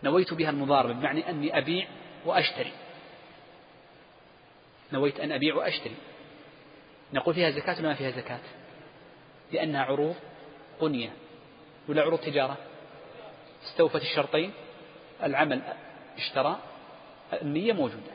[0.04, 1.87] نويت بها المضاربة بمعنى أني أبيع
[2.24, 2.72] وأشتري.
[4.92, 5.94] نويت أن أبيع وأشتري.
[7.12, 8.40] نقول فيها زكاة ولا ما فيها زكاة؟
[9.52, 10.14] لأنها عروض
[10.80, 11.11] قنية.
[11.88, 12.57] ولا عروض تجارة.
[13.64, 14.53] استوفت الشرطين
[15.22, 15.62] العمل
[16.16, 16.59] اشترى
[17.42, 18.12] النية موجودة.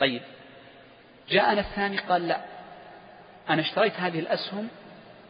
[0.00, 0.22] طيب
[1.28, 2.44] جاءنا الثاني قال لا
[3.48, 4.68] أنا اشتريت هذه الأسهم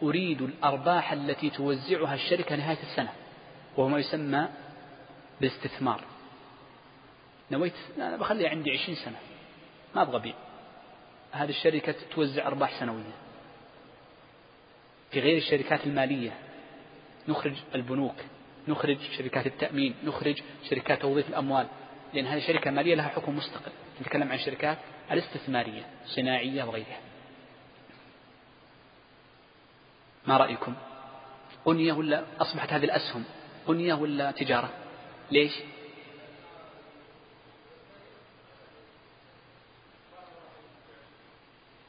[0.03, 3.13] أريد الأرباح التي توزعها الشركة نهاية السنة
[3.77, 4.49] وهو ما يسمى
[5.41, 6.05] بالاستثمار
[7.51, 9.17] نويت أنا بخليها عندي عشرين سنة
[9.95, 10.35] ما أبغى أبيع.
[11.33, 13.13] هذه الشركة توزع أرباح سنوية
[15.11, 16.33] في غير الشركات المالية.
[17.29, 18.17] نخرج البنوك
[18.69, 21.67] نخرج شركات التأمين نخرج شركات توظيف الأموال.
[22.15, 23.73] لأن هذه الشركة المالية لها حكم مستقل.
[24.01, 24.79] نتكلم عن الشركات
[25.11, 27.01] الاستثمارية الصناعية وغيرها.
[30.27, 30.75] ما رأيكم؟
[31.65, 33.25] قنية ولا أصبحت هذه الأسهم؟
[33.67, 34.71] قنية ولا تجارة؟
[35.31, 35.53] ليش؟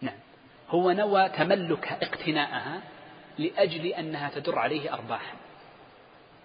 [0.01, 0.15] نعم.
[0.69, 2.81] هو نوى تملك اقتناءها
[3.37, 5.35] لأجل أنها تدر عليه أرباحا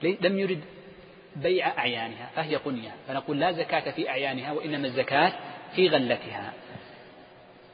[0.03, 0.61] لم يرد
[1.37, 2.91] بيع أعيانها فهي قنية.
[3.09, 5.33] فنقول لا زكاة في أعيانها وإنما الزكاة
[5.75, 6.53] في غلتها.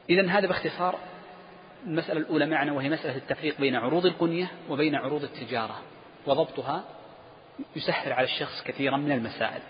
[0.09, 0.95] إذا هذا باختصار
[1.87, 5.81] المسألة الأولى معنا وهي مسألة التفريق بين عروض القنية وبين عروض التجارة.
[6.25, 6.83] وضبطها
[7.75, 9.61] يسهل على الشخص كثيرا من المسائل.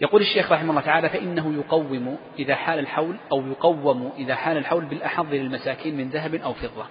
[0.00, 4.84] يقول الشيخ رحمه الله تعالى فإنه يقوم إذا حال الحول أو يقوم إذا حال الحول
[4.84, 6.86] بالأحظ للمساكين من ذهب أو فضة.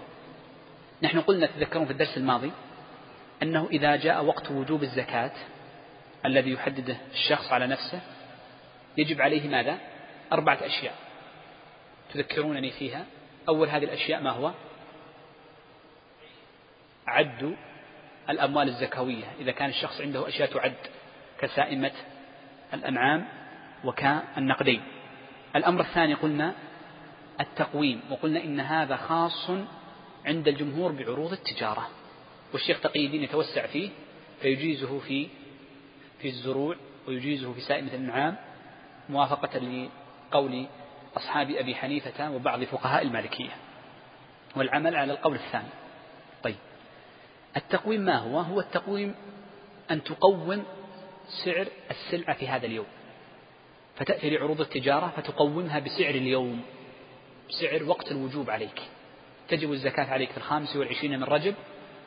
[1.04, 2.52] نحن قلنا تذكرون في الدرس الماضي
[3.44, 5.32] أنه إذا جاء وقت وجوب الزكاة
[6.26, 8.02] الذي يحدده الشخص على نفسه
[8.98, 9.78] يجب عليه ماذا؟
[10.32, 10.96] أربعة أشياء
[12.14, 13.06] تذكرونني فيها
[13.50, 14.52] أول هذه الأشياء ما هو؟
[17.08, 17.56] عد
[18.30, 20.76] الأموال الزكوية إذا كان الشخص عنده أشياء تعد
[21.40, 21.92] كسائمة
[22.74, 23.28] الأنعام
[23.84, 24.84] وكالنقدين
[25.56, 26.54] الأمر الثاني قلنا
[27.40, 29.52] التقويم وقلنا إن هذا خاص
[30.26, 31.90] عند الجمهور بعروض التجارة.
[32.54, 33.90] والشيخ تقي الدين يتوسع فيه
[34.42, 35.28] فيجيزه في
[36.20, 36.76] في الزروع
[37.08, 38.36] ويجيزه في سائمة الأنعام
[39.10, 40.66] موافقة لقول
[41.18, 43.52] أصحاب أبي حنيفة وبعض فقهاء المالكية.
[44.56, 45.68] والعمل على القول الثاني.
[46.44, 46.56] طيب.
[47.58, 49.16] التقويم ما هو؟ هو التقويم
[49.92, 50.64] أن تقوم
[51.46, 52.86] سعر السلعة في هذا اليوم.
[53.96, 56.62] فتأتي لعروض التجارة فتقومها بسعر اليوم.
[57.50, 58.82] بسعر وقت الوجوب عليك.
[59.50, 61.56] تجب الزكاة عليك في الخامس والعشرين من رجب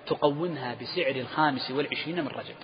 [0.07, 2.55] تقومها بسعر الخامس والعشرين من رجب.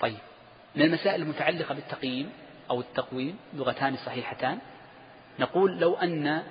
[0.00, 0.18] طيب
[0.74, 2.32] من المسائل المتعلقة بالتقييم
[2.70, 4.58] أو التقويم لغتان صحيحتان
[5.38, 6.42] نقول لو أن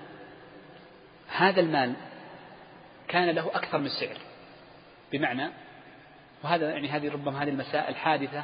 [1.28, 1.94] هذا المال
[3.08, 4.18] كان له أكثر من سعر
[5.12, 5.50] بمعنى
[6.44, 8.44] وهذا يعني هذه ربما هذه المسائل حادثة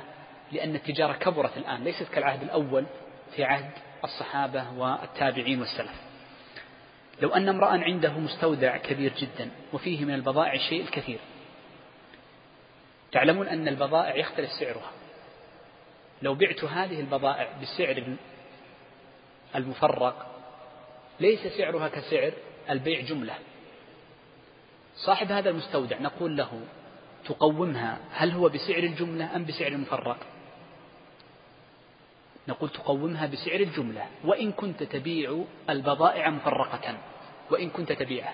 [0.51, 2.85] لأن التجارة كبرت الآن ليست كالعهد الأول
[3.35, 3.71] في عهد
[4.03, 6.01] الصحابة والتابعين والسلف.
[7.21, 11.19] لو أن امرأ عنده مستودع كبير جدا وفيه من البضائع الشيء الكثير
[13.11, 14.91] تعلمون أن البضائع يختلف سعرها.
[16.21, 18.03] لو بعت هذه البضائع بسعر
[19.55, 20.25] المفرق
[21.19, 22.33] ليس سعرها كسعر
[22.69, 23.33] البيع جملة.
[24.95, 26.61] صاحب هذا المستودع نقول له
[27.25, 30.17] تقومها هل هو بسعر الجملة أم بسعر المفرق؟
[32.49, 34.05] نقول تقومها بسعر الجملة.
[34.23, 36.97] وإن كنت تبيع البضائع مفرقة.
[37.51, 38.33] وإن كنت تبيعها.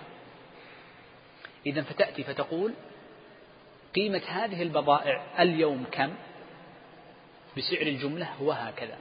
[1.65, 2.73] إذا فتأتي فتقول
[3.95, 6.13] قيمة هذه البضائع اليوم كم؟
[7.57, 8.97] بسعر الجملة هو هكذا.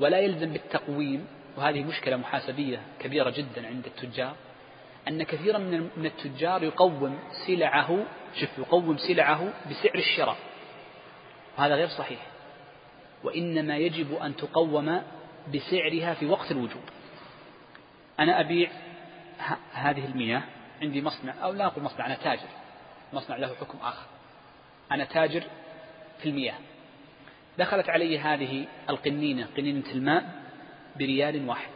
[0.00, 4.34] ولا يلزم بالتقويم وهذه مشكلة محاسبية كبيرة جدا عند التجار
[5.08, 5.58] أن كثيرا
[5.96, 8.04] من التجار يقوم سلعه
[8.40, 10.36] شوف يقوم سلعه بسعر الشراء.
[11.58, 12.20] وهذا غير صحيح.
[13.24, 15.02] وإنما يجب أن تقوم
[15.54, 16.82] بسعرها في وقت الوجوب.
[18.20, 18.70] أنا أبيع
[19.72, 20.42] هذه المياه
[20.82, 22.48] عندي مصنع أو لا أقول مصنع أنا تاجر.
[23.12, 24.06] مصنع له حكم آخر.
[24.92, 25.42] أنا تاجر
[26.18, 26.54] في المياه.
[27.58, 30.42] دخلت علي هذه القنينة قنينة الماء
[30.96, 31.70] بريال واحد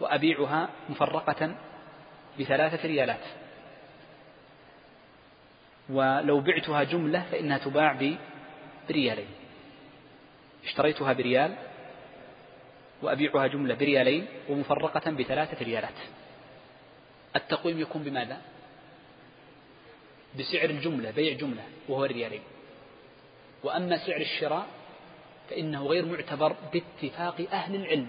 [0.00, 1.54] وأبيعها مفرقة
[2.40, 3.24] بثلاثة ريالات.
[5.88, 8.12] ولو بعتها جملة فإنها تباع
[8.88, 9.41] بريالين.
[10.64, 11.54] اشتريتها بريال
[13.02, 15.94] وأبيعها جملة بريالين ومفرقة بثلاثة ريالات.
[17.36, 18.40] التقويم يكون بماذا؟
[20.38, 22.42] بسعر الجملة بيع جملة وهو الريالين.
[23.62, 24.66] وأما سعر الشراء
[25.50, 28.08] فإنه غير معتبر باتفاق أهل العلم.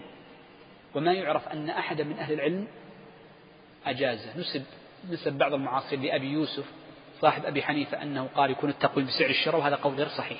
[0.96, 2.68] وما يعرف أن أحدا من أهل العلم
[3.86, 4.38] أجازه.
[4.40, 4.64] نسب
[5.10, 6.66] نسب بعض المعاصرين لأبي يوسف
[7.22, 10.40] صاحب أبي حنيفة أنه قال يكون التقويم بسعر الشراء وهذا قول غير صحيح.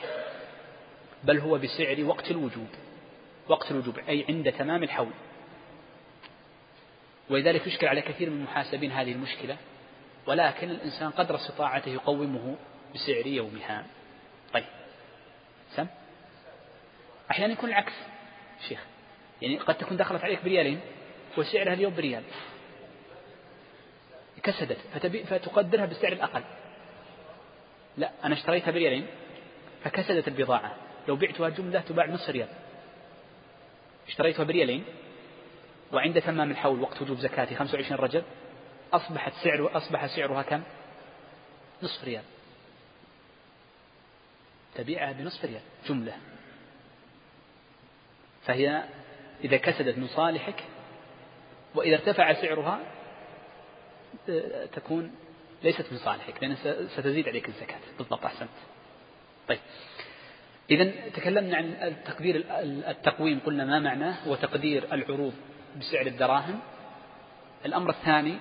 [1.24, 2.68] بل هو بسعر وقت الوجوب
[3.48, 5.12] وقت الوجوب أي عند تمام الحول.
[7.30, 9.58] ولذلك يشكل على كثير من المحاسبين هذه المشكلة
[10.28, 12.56] ولكن الإنسان قدر استطاعته يقومه
[12.96, 13.86] بسعر يومها.
[14.54, 14.66] طيب
[15.76, 15.88] سم؟
[17.32, 17.94] أحيانا يكون العكس
[18.70, 18.80] شيخ.
[19.42, 20.80] يعني قد تكون دخلت عليك بريالين
[21.38, 22.24] وسعرها اليوم بريال.
[24.44, 26.44] كسدت فتبي فتقدرها بالسعر الأقل.
[27.98, 29.08] لا أنا اشتريتها بريالين
[29.84, 30.76] فكسدت البضاعة.
[31.08, 32.48] لو بعتها جملة تباع نصف ريال.
[34.08, 34.84] اشتريتها بريالين
[35.92, 38.24] وعند تمام الحول وقت وجوب زكاتي؟ 25 رجب
[38.94, 40.64] أصبحت سعر أصبح سعرها كم؟
[41.84, 42.24] نصف ريال.
[44.76, 46.18] تبيعها بنصف ريال جملة.
[48.46, 48.84] فهي
[49.44, 50.64] إذا كسدت من صالحك
[51.76, 52.80] وإذا ارتفع سعرها
[54.66, 55.16] تكون
[55.64, 56.56] ليست من صالحك لأن
[56.88, 57.80] ستزيد عليك الزكاة.
[57.98, 58.50] بالضبط أحسنت.
[59.48, 59.60] طيب.
[60.72, 62.46] إذا تكلمنا عن تقدير
[62.90, 65.34] التقويم قلنا ما معناه؟ هو تقدير العروض
[65.80, 66.60] بسعر الدراهم.
[67.66, 68.38] الأمر الثاني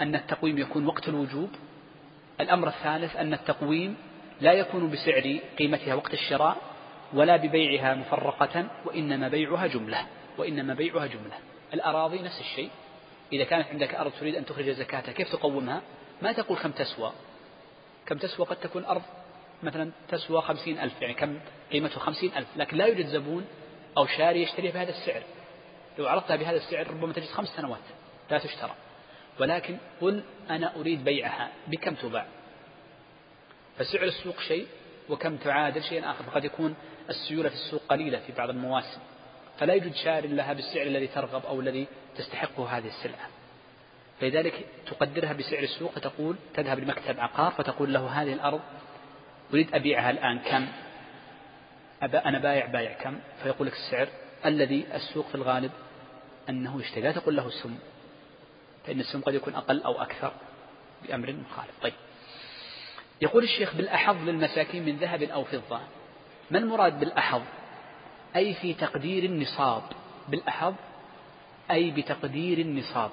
[0.00, 1.50] أن التقويم يكون وقت الوجوب.
[2.40, 3.96] الأمر الثالث أن التقويم
[4.40, 6.56] لا يكون بسعر قيمتها وقت الشراء
[7.12, 10.06] ولا ببيعها مفرقة وإنما بيعها جملة
[10.38, 11.38] وإنما بيعها جملة.
[11.74, 12.70] الأراضي نفس الشيء.
[13.32, 15.82] إذا كانت عندك أرض تريد أن تخرج زكاتها كيف تقومها؟
[16.22, 17.12] ما تقول كم تسوى
[18.06, 19.02] كم تسوى قد تكون أرض
[19.62, 21.40] مثلا تسوى خمسين ألف يعني كم؟
[21.72, 22.48] قيمته خمسين ألف.
[22.56, 23.44] لكن لا يوجد زبون
[23.96, 25.22] أو شاري يشتريها بهذا السعر.
[25.98, 27.80] لو عرضتها بهذا السعر ربما تجد خمس سنوات
[28.30, 28.74] لا تشترى.
[29.40, 32.26] ولكن قل أنا أريد بيعها بكم تباع؟
[33.78, 34.66] فسعر السوق شيء
[35.08, 36.24] وكم تعادل شيء آخر.
[36.24, 36.74] فقد يكون
[37.10, 39.00] السيولة في السوق قليلة في بعض المواسم.
[39.58, 43.28] فلا يوجد شار لها بالسعر الذي ترغب أو الذي تستحقه هذه السلعة.
[44.20, 48.60] فلذلك تقدرها بسعر السوق فتقول تذهب لمكتب عقار فتقول له هذه الأرض
[49.54, 50.68] أريد أبيعها الآن كم؟
[52.02, 54.08] أبا أنا بايع بايع كم؟ فيقول لك السعر
[54.46, 55.70] الذي السوق في الغالب
[56.48, 57.00] أنه يشتري.
[57.00, 57.78] لا تقول له السم
[58.86, 60.32] فإن السم قد يكون أقل أو أكثر
[61.02, 61.70] بأمر مخالف.
[61.82, 61.92] طيب.
[63.22, 65.80] يقول الشيخ بالأحظ للمساكين من ذهب أو فضة
[66.50, 67.42] ما المراد بالأحظ؟
[68.36, 69.82] أي في تقدير النصاب.
[70.28, 70.74] بالأحظ
[71.70, 73.10] أي بتقدير النصاب.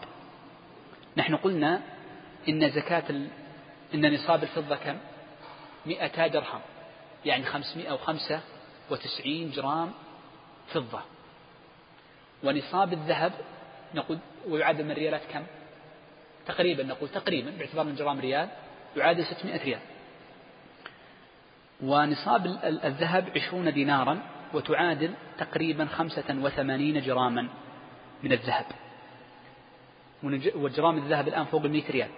[1.17, 1.81] نحن قلنا
[2.49, 3.27] إن زكاة ال...
[3.93, 4.97] إن نصاب الفضة كم؟
[5.85, 6.61] مئتا درهم.
[7.25, 8.41] يعني خمسمائة وخمسة
[8.89, 9.91] وتسعين جرام
[10.73, 11.01] فضة.
[12.43, 13.33] ونصاب الذهب
[13.95, 15.43] نقول ويعادل من ريالات كم؟
[16.45, 18.49] تقريبا نقول تقريبا باعتبار من جرام ريال
[18.97, 19.79] يعادل 600 ريال.
[21.83, 24.19] ونصاب الذهب عشرون دينارا
[24.53, 27.49] وتعادل تقريبا خمسة وثمانين جراما
[28.23, 28.65] من الذهب.
[30.55, 32.09] وجرام الذهب الآن فوق المئة ريال.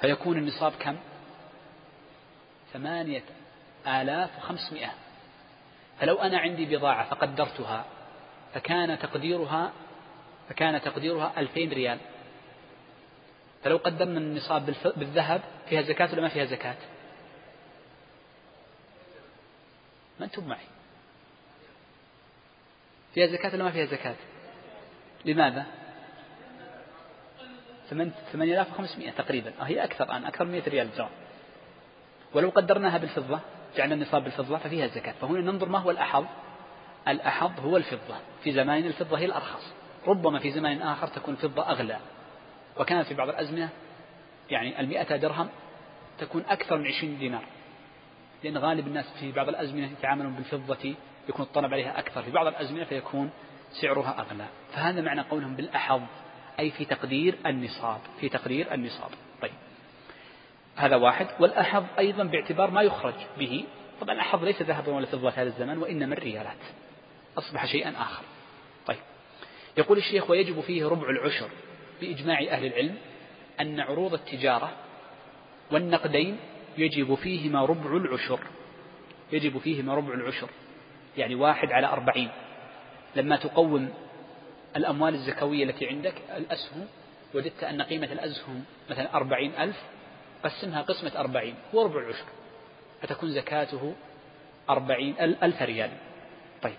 [0.00, 0.96] فيكون النصاب كم؟
[2.72, 3.22] ثمانية
[3.86, 4.90] آلاف وخمسمائة.
[6.00, 7.84] فلو أنا عندي بضاعة فقدرتها
[8.54, 9.72] فكان تقديرها
[10.48, 11.98] فكان تقديرها ألفين ريال.
[13.64, 16.76] فلو قدرنا النصاب بالذهب فيها زكاة ولا ما فيها زكاة؟
[20.20, 20.66] ما أنتم معي.
[23.14, 24.16] فيها زكاة ولا ما فيها زكاة؟
[25.24, 25.66] لماذا؟
[28.32, 29.52] ثمانية آلاف وخمسمائة تقريبا.
[29.60, 31.10] آه، هي أكثر الآن أكثر من 100 ريال جرام.
[32.34, 33.40] ولو قدرناها بالفضة
[33.76, 35.12] جعلنا النصاب بالفضة ففيها الزكاة.
[35.20, 36.24] فهنا ننظر ما هو الأحظ؟
[37.08, 38.16] الأحظ هو الفضة.
[38.44, 39.72] في زمان الفضة هي الأرخص.
[40.06, 41.98] ربما في زمان آخر تكون الفضة أغلى.
[42.76, 43.68] وكانت في بعض الأزمنة
[44.50, 45.48] يعني المئة درهم
[46.18, 47.44] تكون أكثر من عشرين دينار.
[48.44, 50.94] لأن غالب الناس في بعض الأزمنة يتعاملون بالفضة
[51.28, 52.22] يكون الطلب عليها أكثر.
[52.22, 53.30] في بعض الأزمنة فيكون
[53.70, 54.46] سعرها أغلى.
[54.72, 56.02] فهذا معنى قولهم بالأحظ
[56.58, 58.00] أي في تقدير النصاب.
[58.20, 59.10] في تقدير النصاب.
[59.42, 59.52] طيب.
[60.78, 61.26] هذا واحد.
[61.40, 63.64] والأحظ أيضا باعتبار ما يخرج به.
[64.00, 66.56] طبعا الأحظ ليس ذهبا ولا فضة هذا الزمان وإنما الريالات.
[67.38, 68.22] أصبح شيئا آخر.
[68.86, 68.98] طيب.
[69.78, 71.48] يقول الشيخ ويجب فيه ربع العشر
[72.00, 72.94] بإجماع أهل العلم
[73.60, 74.72] أن عروض التجارة
[75.70, 76.38] والنقدين
[76.78, 78.40] يجب فيهما ربع العشر.
[79.32, 80.48] يجب فيهما ربع العشر.
[81.16, 82.30] يعني واحد على أربعين.
[83.16, 83.90] لما تقوم
[84.76, 86.86] الأموال الزكوية التي عندك الأسهم
[87.34, 89.76] وجدت أن قيمة الأسهم مثلا أربعين ألف
[90.44, 92.24] قسمها قسمة أربعين هو ربع العشر
[93.02, 93.94] فتكون زكاته
[94.70, 95.90] أربعين ألف ريال.
[96.62, 96.76] طيب.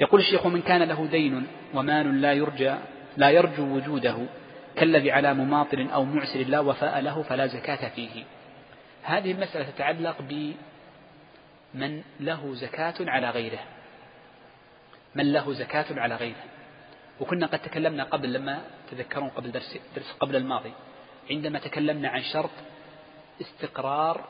[0.00, 2.74] يقول الشيخ ومن كان له دين ومال لا يرجى
[3.16, 4.16] لا يرجو وجوده
[4.76, 8.24] كالذي على مماطل أو معسر لا وفاء له فلا زكاة فيه.
[9.02, 13.60] هذه المسألة تتعلق بمن له زكاة على غيره.
[15.14, 16.44] من له زكاة على غيره.
[17.20, 20.72] وكنا قد تكلمنا قبل لما تذكرون قبل درس, درس قبل الماضي
[21.30, 22.50] عندما تكلمنا عن شرط
[23.40, 24.28] استقرار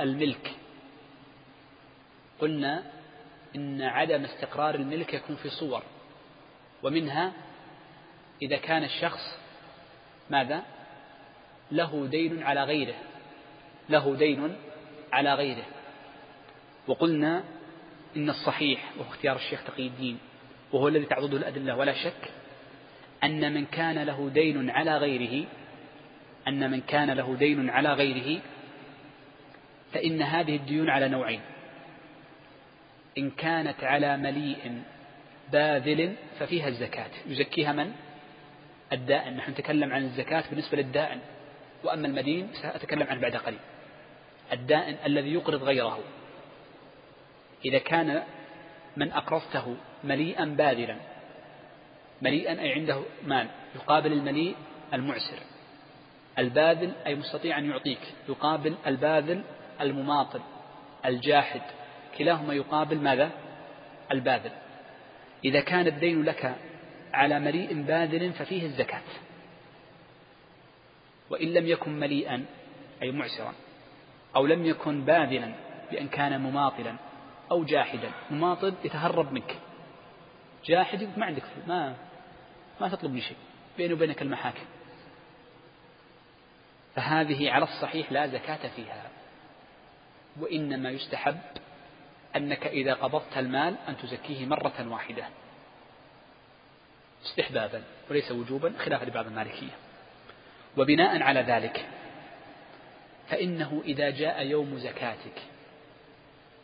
[0.00, 0.52] الملك.
[2.40, 2.82] قلنا
[3.56, 5.82] إن عدم استقرار الملك يكون في صور
[6.82, 7.32] ومنها
[8.42, 9.38] إذا كان الشخص
[10.30, 10.62] ماذا؟
[11.72, 12.94] له دين على غيره
[13.88, 14.56] له دين
[15.12, 15.64] على غيره.
[16.86, 17.44] وقلنا
[18.16, 20.18] إن الصحيح وهو اختيار الشيخ تقي الدين
[20.72, 22.30] وهو الذي تعضده الأدلة ولا شك
[23.24, 25.46] أن من كان له دين على غيره
[26.48, 28.40] أن من كان له دين على غيره
[29.92, 31.40] فإن هذه الديون على نوعين.
[33.18, 34.82] إن كانت على مليء
[35.52, 37.10] باذل ففيها الزكاة.
[37.26, 37.92] يزكيها من؟
[38.92, 39.36] الدائن.
[39.36, 41.18] نحن نتكلم عن الزكاة بالنسبة للدائن.
[41.84, 43.58] وأما المدين سأتكلم عنه بعد قليل.
[44.52, 45.98] الدائن الذي يقرض غيره.
[47.64, 48.22] إذا كان
[48.96, 50.96] من أقرضته مليئا باذلا
[52.22, 54.56] مليئا أي عنده مال يقابل المليء
[54.92, 55.53] المعسر.
[56.38, 59.42] الباذل أي مستطيع أن يعطيك يقابل الباذل
[59.80, 60.40] المماطل
[61.06, 61.62] الجاحد.
[62.18, 63.30] كلاهما يقابل ماذا؟
[64.12, 64.50] الباذل.
[65.44, 66.54] إذا كان الدين لك
[67.12, 69.02] على مليء باذل ففيه الزكاة.
[71.30, 72.44] وإن لم يكن مليئا
[73.02, 73.54] أي معسرا
[74.36, 75.54] أو لم يكن باذلا
[75.90, 76.96] بأن كان مماطلا
[77.50, 79.56] أو جاحدا مماطل يتهرب منك.
[80.64, 81.94] جاحد ما عندك ما
[82.80, 83.36] ما تطلب مني شيء
[83.76, 84.64] بيني وبينك المحاكم.
[86.96, 89.10] فهذه على الصحيح لا زكاة فيها.
[90.40, 91.40] وإنما يستحب
[92.36, 95.24] أنك إذا قبضت المال أن تزكيه مرة واحدة.
[97.24, 99.72] استحبابا وليس وجوبا خلافا لبعض المالكية.
[100.76, 101.86] وبناء على ذلك
[103.28, 105.42] فإنه إذا جاء يوم زكاتك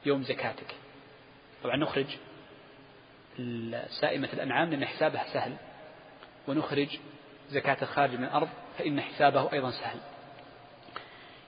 [0.07, 0.75] يوم زكاتك
[1.65, 2.07] طبعا نخرج
[4.01, 5.57] سائمة الأنعام لأن حسابها سهل
[6.49, 6.99] ونخرج
[7.51, 9.99] زكاة الخارج من الأرض فإن حسابه أيضا سهل.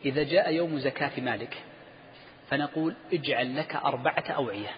[0.05, 1.63] إذا جاء يوم زكاة مالك
[2.51, 4.71] فنقول اجعل لك أربعة أوعية.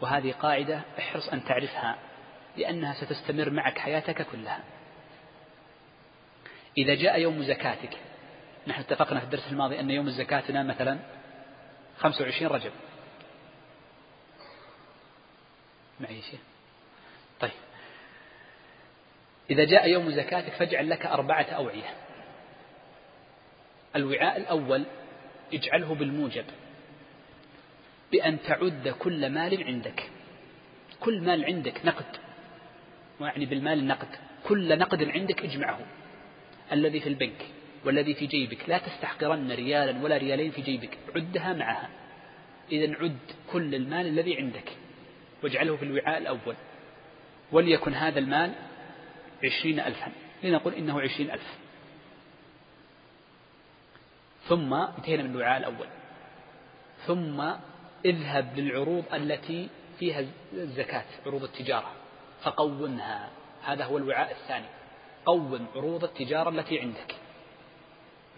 [0.00, 1.98] وهذه قاعدة احرص أن تعرفها
[2.56, 4.60] لأنها ستستمر معك حياتك كلها.
[6.78, 7.98] إذا جاء يوم زكاتك
[8.66, 10.98] نحن اتفقنا في الدرس الماضي أن يوم زكاتنا مثلا
[11.98, 12.72] 25 رجب.
[16.00, 16.40] معي شيء
[17.40, 17.50] طيب.
[19.50, 22.07] إذا جاء يوم زكاتك فاجعل لك أربعة أوعية.
[23.96, 24.84] الوعاء الأول
[25.54, 26.44] اجعله بالموجب
[28.12, 30.10] بأن تعد كل مال عندك
[31.00, 32.16] كل مال عندك نقد
[33.20, 34.08] يعني بالمال النقد
[34.44, 35.80] كل نقد عندك اجمعه
[36.72, 37.46] الذي في البنك
[37.84, 41.88] والذي في جيبك لا تستحقرن ريالا ولا ريالين في جيبك عدها معها
[42.72, 43.18] إذا عد
[43.52, 44.72] كل المال الذي عندك
[45.42, 46.54] واجعله في الوعاء الأول
[47.52, 48.52] وليكن هذا المال
[49.44, 50.12] عشرين ألفا
[50.42, 51.58] لنقول إنه عشرين ألف.
[54.48, 55.86] ثم انتهينا من الوعاء الأول.
[57.06, 57.40] ثم
[58.04, 59.68] اذهب للعروض التي
[59.98, 61.92] فيها الزكاة عروض التجارة.
[62.42, 63.30] فقومها.
[63.64, 64.66] هذا هو الوعاء الثاني.
[65.26, 67.14] قوم عروض التجارة التي عندك.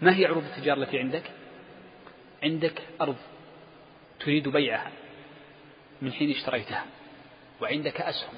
[0.01, 1.31] ما هي عروض التجارة التي عندك؟
[2.43, 3.15] عندك أرض
[4.19, 4.91] تريد بيعها
[6.01, 6.85] من حين اشتريتها
[7.61, 8.33] وعندك أسهم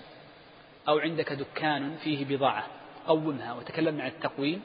[0.88, 2.68] أو عندك دكان فيه بضاعة.
[3.08, 4.62] قومها وتكلمنا عن التقويم.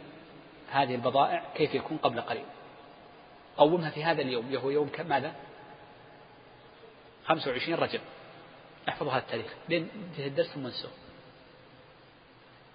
[0.71, 2.45] هذه البضائع كيف يكون قبل قليل.
[3.59, 5.35] قومها في هذا اليوم وهو يوم كم ماذا؟
[7.27, 8.01] 25 رجب
[8.89, 9.55] احفظوا هذا التاريخ.
[9.69, 9.89] لين
[10.19, 10.91] الدرس ثم انسوه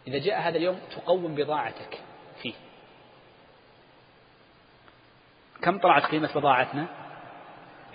[0.07, 1.99] إذا جاء هذا اليوم تقوم بضاعتك
[2.41, 2.53] فيه.
[5.61, 6.87] كم طلعت قيمة بضاعتنا؟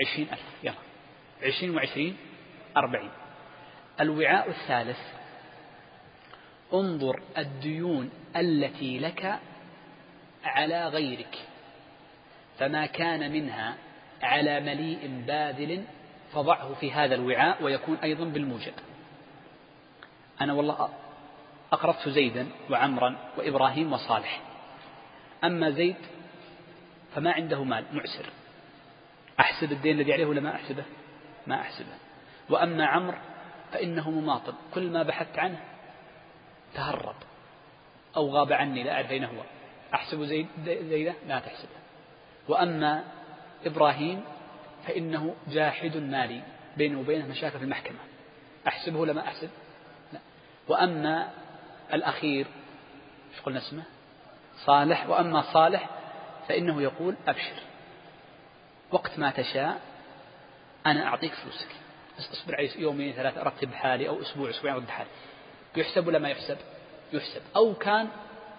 [0.01, 0.43] عشرين ألف.
[0.63, 0.75] يلا.
[1.43, 2.17] عشرين وعشرين
[2.77, 3.11] أربعين.
[4.01, 4.99] الوعاء الثالث
[6.75, 9.39] انظر الديون التي لك
[10.45, 11.48] على غيرك.
[12.59, 13.77] فما كان منها
[14.23, 15.85] على مليء باذل
[16.33, 18.73] فضعه في هذا الوعاء ويكون أيضا بالموجب.
[20.41, 20.89] أنا والله
[21.73, 24.41] أقرضت زيدا وعمرا وإبراهيم وصالح.
[25.45, 25.97] أما زيد
[27.15, 28.27] فما عنده مال معسر.
[29.41, 30.85] أحسب الدين الذي عليه ولا ما أحسبه؟
[31.47, 31.95] ما أحسبه.
[32.51, 33.19] وأما عمرو
[33.73, 35.61] فإنه مماطل كل ما بحثت عنه
[36.75, 37.17] تهرب
[38.17, 39.43] أو غاب عني لا أعرف أين هو.
[39.95, 41.78] أحسب زيد زيدة؟ لا تحسبه.
[42.49, 43.05] وأما
[43.67, 44.25] إبراهيم
[44.87, 46.43] فإنه جاحد مالي
[46.77, 47.99] بينه وبينه مشاكل في المحكمة.
[48.69, 49.51] أحسبه ولا ما أحسب؟
[50.13, 50.19] لا.
[50.69, 51.31] وأما
[51.95, 52.47] الأخير
[53.33, 53.83] إيش قلنا اسمه؟
[54.65, 55.09] صالح.
[55.09, 55.89] وأما صالح
[56.49, 57.63] فإنه يقول أبشر.
[58.91, 59.81] وقت ما تشاء
[60.87, 61.69] أنا أعطيك فلوسك.
[62.19, 65.11] اصبر علي يومين ثلاثة أرتب حالي أو أسبوع أسبوعين أرد حالي.
[65.77, 66.59] يحسب ولا ما يحسب؟
[67.13, 67.43] يحسب.
[67.57, 68.09] أو كان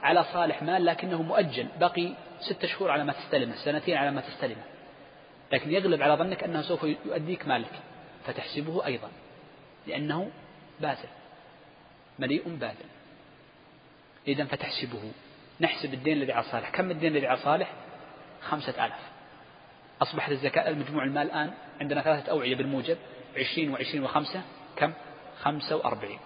[0.01, 4.63] على صالح مال لكنه مؤجل بقي ستة شهور على ما تستلمه سنتين على ما تستلمه.
[5.51, 7.71] لكن يغلب على ظنك أنه سوف يؤديك مالك
[8.25, 9.09] فتحسبه أيضا
[9.87, 10.31] لأنه
[10.79, 11.09] باذل
[12.19, 12.85] مليء باذل
[14.27, 15.11] إذا فتحسبه.
[15.61, 16.69] نحسب الدين الذي على صالح.
[16.69, 17.73] كم الدين الذي على صالح؟
[18.41, 19.09] خمسة آلاف.
[20.01, 22.97] أصبحت الزكاة المجموع المال الآن عندنا ثلاثة أوعية بالموجب
[23.37, 24.41] عشرين وعشرين وخمسة
[24.75, 24.93] كم؟
[25.41, 26.19] خمسة وأربعين.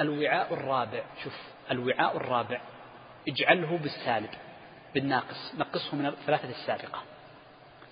[0.00, 1.40] الوعاء الرابع شوف
[1.70, 2.60] الوعاء الرابع
[3.28, 4.30] اجعله بالسالب.
[4.94, 7.02] بالناقص نقصه من الثلاثة السابقة.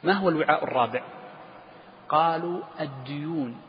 [0.04, 1.02] ما هو الوعاء الرابع؟
[2.08, 3.60] قالوا الديون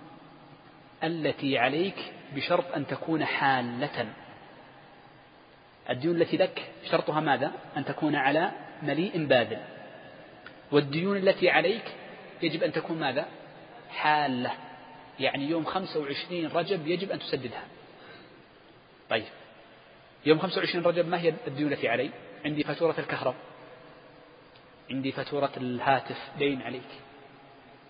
[1.04, 4.08] التي عليك بشرط أن تكون حالة.
[5.90, 8.52] الديون التي لك شرطها ماذا؟ أن تكون على
[8.84, 9.60] مليء باذل.
[10.72, 11.96] والديون التي عليك
[12.42, 13.26] يجب أن تكون ماذا؟
[13.90, 14.52] حالة.
[15.20, 17.64] يعني يوم 25 رجب يجب أن تسددها.
[19.10, 19.26] طيب.
[20.26, 22.10] يوم 25 رجب ما هي الديون التي علي؟
[22.46, 23.52] عندي فاتورة الكهرباء
[24.92, 27.00] عندي فاتورة الهاتف دين عليك.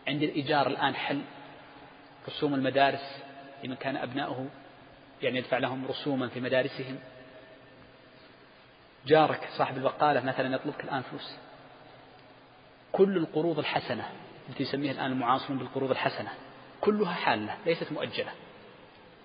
[0.08, 1.22] عندي الإيجار الآن حل.
[2.28, 3.24] رسوم المدارس
[3.64, 4.48] لمن كان أبناؤه
[5.22, 7.00] يعني يدفع لهم رسوما في مدارسهم.
[9.06, 11.36] جارك صاحب البقالة مثلا يطلبك الآن فلوس.
[12.92, 14.10] كل القروض الحسنة
[14.50, 16.30] التي يسميها الآن المعاصرون بالقروض الحسنة
[16.82, 18.32] كلها حالة ليست مؤجلة.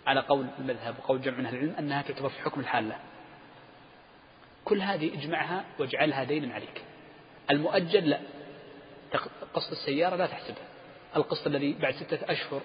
[0.07, 2.99] على قول المذهب وقول جمع من أهل العلم أنها تعتبر في حكم الحالة.
[4.67, 6.83] كل هذه اجمعها واجعلها دينا عليك.
[7.51, 8.21] المؤجل لا.
[9.55, 10.67] قسط السيارة لا تحسبها.
[11.17, 12.61] القسط الذي بعد ستة أشهر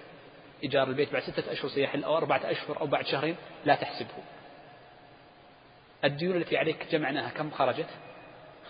[0.62, 4.08] إيجار البيت بعد ستة أشهر سيحل أو أربعة أشهر أو بعد شهرين لا تحسبه.
[6.04, 7.88] الديون التي عليك جمعناها كم خرجت؟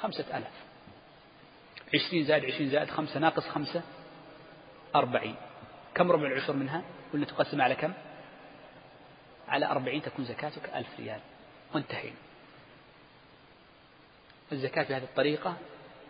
[0.00, 0.52] خمسة ألاف.
[1.94, 3.82] عشرين زائد عشرين زائد خمسة ناقص خمسة
[4.94, 5.36] أربعين.
[5.94, 7.92] كم ربع العشر منها؟ قلنا تقسم على كم؟
[9.48, 11.20] على أربعين تكون زكاتك ألف ريال.
[11.74, 12.16] وانتهينا
[14.52, 15.56] الزكاة بهذه الطريقة.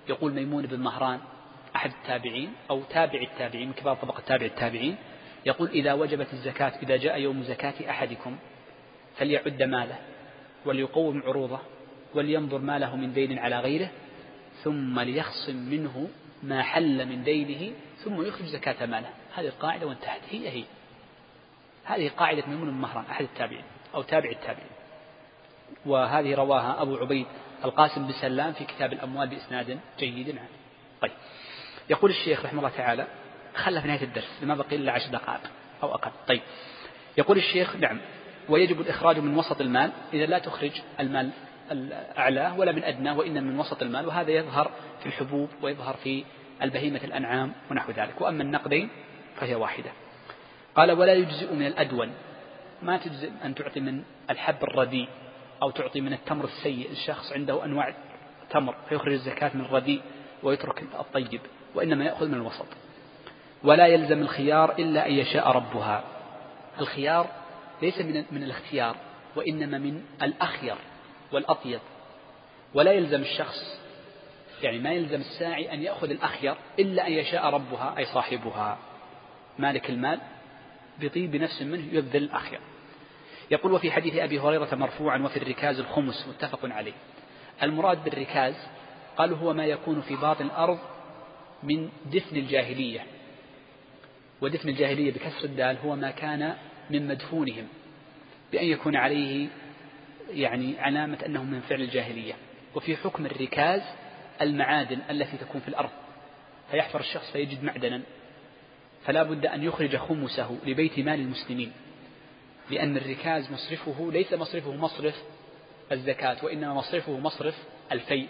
[0.09, 1.21] يقول ميمون بن مهران
[1.77, 4.97] أحد التابعين أو تابع التابعين من كبار طبقة تابع التابعين
[5.47, 8.37] يقول إذا وجبت الزكاة إذا جاء يوم زكاة أحدكم
[9.17, 9.99] فليعد ماله
[10.65, 11.59] وليقوم عروضه
[12.15, 13.91] ولينظر ما له من دين على غيره
[14.65, 16.09] ثم ليخصم منه
[16.43, 17.73] ما حل من دينه
[18.05, 19.11] ثم يخرج زكاة ماله.
[19.35, 20.21] هذه القاعدة وانتهت.
[20.31, 20.65] هي هي.
[21.85, 23.65] هذه قاعدة ميمون بن مهران أحد التابعين
[23.95, 24.71] أو تابع التابعين.
[25.87, 27.27] وهذه رواها أبو عبيد
[27.65, 30.29] القاسم بن سلام في كتاب الأموال بإسناد جيد.
[30.29, 30.49] عنه
[31.01, 31.13] طيب.
[31.91, 33.07] يقول الشيخ رحمه الله تعالى
[33.55, 35.41] خلى في نهاية الدرس لما بقي إلا عشر دقائق
[35.83, 36.11] أو أقل.
[36.29, 36.41] طيب.
[37.19, 38.01] يقول الشيخ نعم.
[38.49, 41.31] ويجب الإخراج من وسط المال إذا لا تخرج المال
[41.71, 46.25] الأعلى ولا من أدنى وإنما من وسط المال وهذا يظهر في الحبوب ويظهر في
[46.63, 48.21] البهيمة الأنعام ونحو ذلك.
[48.21, 48.89] وأما النقدين
[49.37, 49.91] فهي واحدة.
[50.75, 52.13] قال ولا يجزئ من الأدون
[52.83, 55.09] ما تجزئ أن تعطي من الحب الرديء.
[55.63, 56.91] أو تعطي من التمر السيء.
[56.91, 57.95] الشخص عنده أنواع
[58.51, 60.03] تمر فيخرج الزكاة من الرديء
[60.43, 61.41] ويترك الطيب
[61.75, 62.67] وإنما يأخذ من الوسط.
[63.65, 66.05] ولا يلزم الخيار إلا أن يشاء ربها.
[66.81, 67.27] الخيار
[67.83, 68.97] ليس من, من الاختيار
[69.37, 70.77] وإنما من الأخير
[71.33, 71.81] والأطيب.
[72.75, 73.83] ولا يلزم الشخص
[74.63, 78.79] يعني ما يلزم الساعي أن يأخذ الأخير إلا أن يشاء ربها أي صاحبها.
[79.59, 80.21] مالك المال؟
[81.01, 82.61] بطيب نفس منه يبذل الأخير.
[83.53, 86.93] يقول وفي حديث أبي هريرة مرفوعا وفي الركاز الخمس متفق عليه.
[87.63, 88.55] المراد بالركاز
[89.17, 90.79] قالوا هو ما يكون في باطن الأرض
[91.63, 93.07] من دفن الجاهلية.
[94.41, 96.57] ودفن الجاهلية بكسر الدال هو ما كان
[96.91, 97.69] من مدفونهم
[98.53, 99.49] بأن يكون عليه
[100.31, 102.35] يعني علامة أنه من فعل الجاهلية.
[102.75, 103.83] وفي حكم الركاز
[104.43, 105.91] المعادن التي تكون في الأرض
[106.71, 108.03] فيحفر الشخص فيجد معدنا
[109.05, 111.73] فلا بد أن يخرج خمسه لبيت مال المسلمين.
[112.71, 115.23] لأن الركاز مصرفه ليس مصرفه مصرف
[115.93, 117.55] الزكاة وإنما مصرفه مصرف
[117.93, 118.29] الفيء.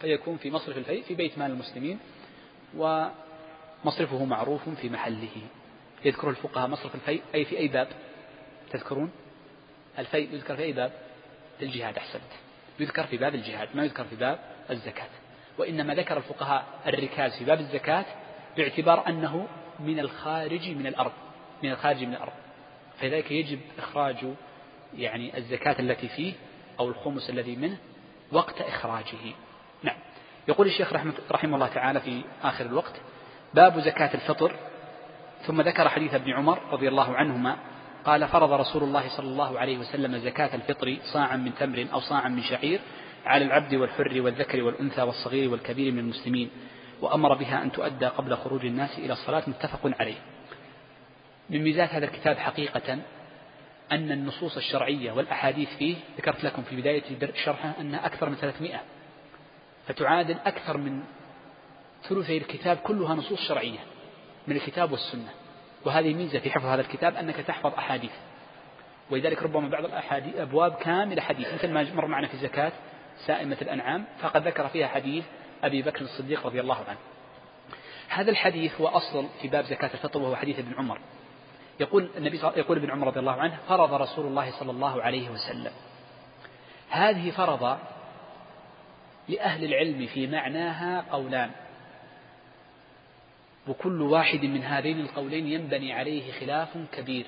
[0.00, 1.98] فيكون في مصرف الفيء في بيت مال المسلمين
[2.76, 5.28] ومصرفه معروف في محله.
[6.04, 7.88] يذكر الفقهاء مصرف الفيء أي في أي باب.
[8.70, 9.10] تذكرون؟
[9.98, 10.92] الفيء يذكر في أي باب؟
[11.58, 12.32] في الجهاد أحسنت.
[12.80, 14.38] يذكر في باب الجهاد ما يذكر في باب
[14.70, 15.08] الزكاة.
[15.58, 18.04] وإنما ذكر الفقهاء الركاز في باب الزكاة
[18.56, 19.48] باعتبار أنه
[19.80, 21.12] من الخارج من الأرض
[21.62, 22.32] من الخارج من الأرض.
[23.00, 24.16] فلذلك يجب إخراج
[24.94, 26.32] يعني الزكاة التي فيه
[26.80, 27.76] أو الخمس الذي منه
[28.32, 29.34] وقت إخراجه.
[29.82, 29.96] نعم.
[30.48, 32.94] يقول الشيخ رحمه, رحمه الله تعالى في آخر الوقت
[33.54, 34.52] باب زكاة الفطر.
[35.46, 37.56] ثم ذكر حديث ابن عمر رضي الله عنهما
[38.04, 42.28] قال فرض رسول الله صلى الله عليه وسلم زكاة الفطر صاعا من تمر أو صاعا
[42.28, 42.80] من شعير
[43.26, 46.50] على العبد والحر والذكر والأنثى والصغير والكبير من المسلمين
[47.00, 50.16] وأمر بها أن تؤدى قبل خروج الناس إلى الصلاة متفق عليه.
[51.50, 52.98] من ميزات هذا الكتاب حقيقة
[53.92, 57.02] أن النصوص الشرعية والأحاديث فيه ذكرت لكم في بداية
[57.44, 58.80] شرحه أنها أكثر من 300
[59.86, 61.02] فتعادل أكثر من
[62.02, 63.78] ثلثي الكتاب كلها نصوص شرعية
[64.46, 65.30] من الكتاب والسنة.
[65.84, 68.12] وهذه ميزة في حفظ هذا الكتاب أنك تحفظ أحاديث.
[69.10, 72.72] ولذلك ربما بعض الأحاديث أبواب كاملة حديث مثل ما مر معنا في زكاة
[73.26, 75.24] سائمة الأنعام فقد ذكر فيها حديث
[75.64, 76.98] أبي بكر الصديق رضي الله عنه.
[78.08, 80.98] هذا الحديث هو أصل في باب زكاة الفطر وهو حديث ابن عمر.
[81.80, 85.72] يقول النبي يقول ابن عمر رضي الله عنه فرض رسول الله صلى الله عليه وسلم.
[86.88, 87.78] هذه فرض
[89.28, 91.50] لأهل العلم في معناها قولان.
[93.68, 97.26] وكل واحد من هذين القولين ينبني عليه خلاف كبير.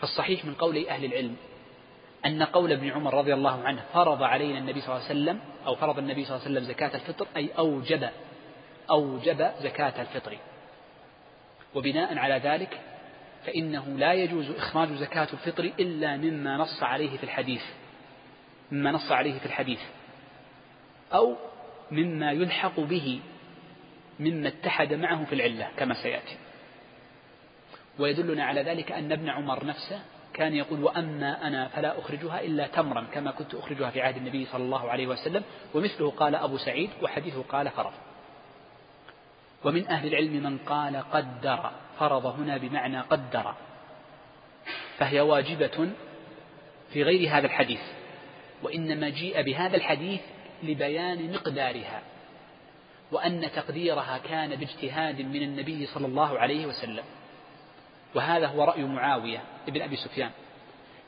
[0.00, 1.36] فالصحيح من قول أهل العلم
[2.26, 5.74] أن قول ابن عمر رضي الله عنه فرض علينا النبي صلى الله عليه وسلم أو
[5.74, 8.08] فرض النبي صلى الله عليه وسلم زكاة الفطر أي أوجب
[8.90, 10.38] أوجب زكاة الفطر.
[11.78, 12.80] وبناء على ذلك
[13.46, 17.62] فإنه لا يجوز إخراج زكاة الفطر إلا مما نص عليه في الحديث.
[18.72, 19.80] مما نص عليه في الحديث.
[21.12, 21.36] أو
[21.90, 23.20] مما يلحق به
[24.20, 26.36] مما اتحد معه في العلة كما سيأتي.
[27.98, 30.00] ويدلنا على ذلك أن ابن عمر نفسه
[30.34, 34.64] كان يقول وأما أنا فلا أخرجها إلا تمرا كما كنت أخرجها في عهد النبي صلى
[34.64, 35.42] الله عليه وسلم
[35.74, 37.92] ومثله قال أبو سعيد وحديثه قال فرض.
[39.64, 43.54] ومن أهل العلم من قال قدر فرض هنا بمعنى قدر.
[44.98, 45.90] فهي واجبة
[46.92, 47.80] في غير هذا الحديث
[48.62, 50.20] وإنما جيء بهذا الحديث
[50.62, 52.02] لبيان مقدارها
[53.12, 57.04] وأن تقديرها كان باجتهاد من النبي صلى الله عليه وسلم.
[58.14, 60.30] وهذا هو رأي معاوية ابن أبي سفيان.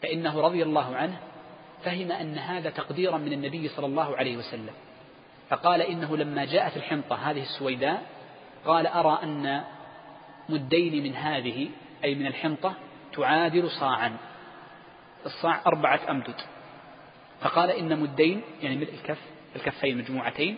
[0.02, 1.16] فإنه رضي الله عنه
[1.84, 4.74] فهم أن هذا تقديرا من النبي صلى الله عليه وسلم.
[5.48, 8.02] فقال إنه لما جاءت الحنطة هذه السويداء
[8.64, 9.64] قال أرى أن
[10.48, 11.68] مدين من هذه
[12.04, 12.74] أي من الحنطة
[13.12, 14.16] تعادل صاعا.
[15.26, 16.40] الصاع أربعة أمدد.
[17.40, 19.18] فقال إن مدين يعني ملء الكف
[19.56, 20.56] الكفين مجموعتين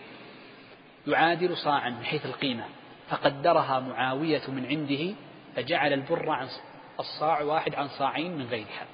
[1.07, 2.65] يعادل صاعا من حيث القيمة.
[3.09, 5.15] فقدرها معاوية من عنده
[5.55, 6.47] فجعل البر عن
[6.99, 8.85] الصاع واحد عن صاعين من غيرها.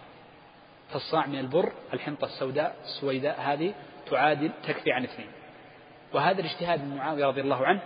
[0.89, 3.73] فالصاع من البر الحنطة السوداء السويداء هذه
[4.09, 5.27] تعادل تكفي عن اثنين.
[6.13, 7.81] وهذا الاجتهاد من معاوية رضي الله عنه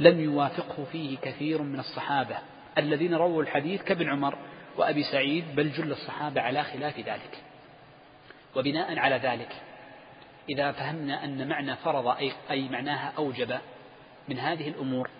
[0.00, 2.38] لم يوافقه فيه كثير من الصحابة
[2.78, 4.38] الذين رووا الحديث كابن عمر
[4.76, 7.42] وأبي سعيد بل جل الصحابة على خلاف ذلك.
[8.56, 9.62] وبناء على ذلك
[10.48, 13.58] إذا فهمنا أن معنى فرض أي, أي معناها أوجب
[14.28, 15.10] من هذه الأمور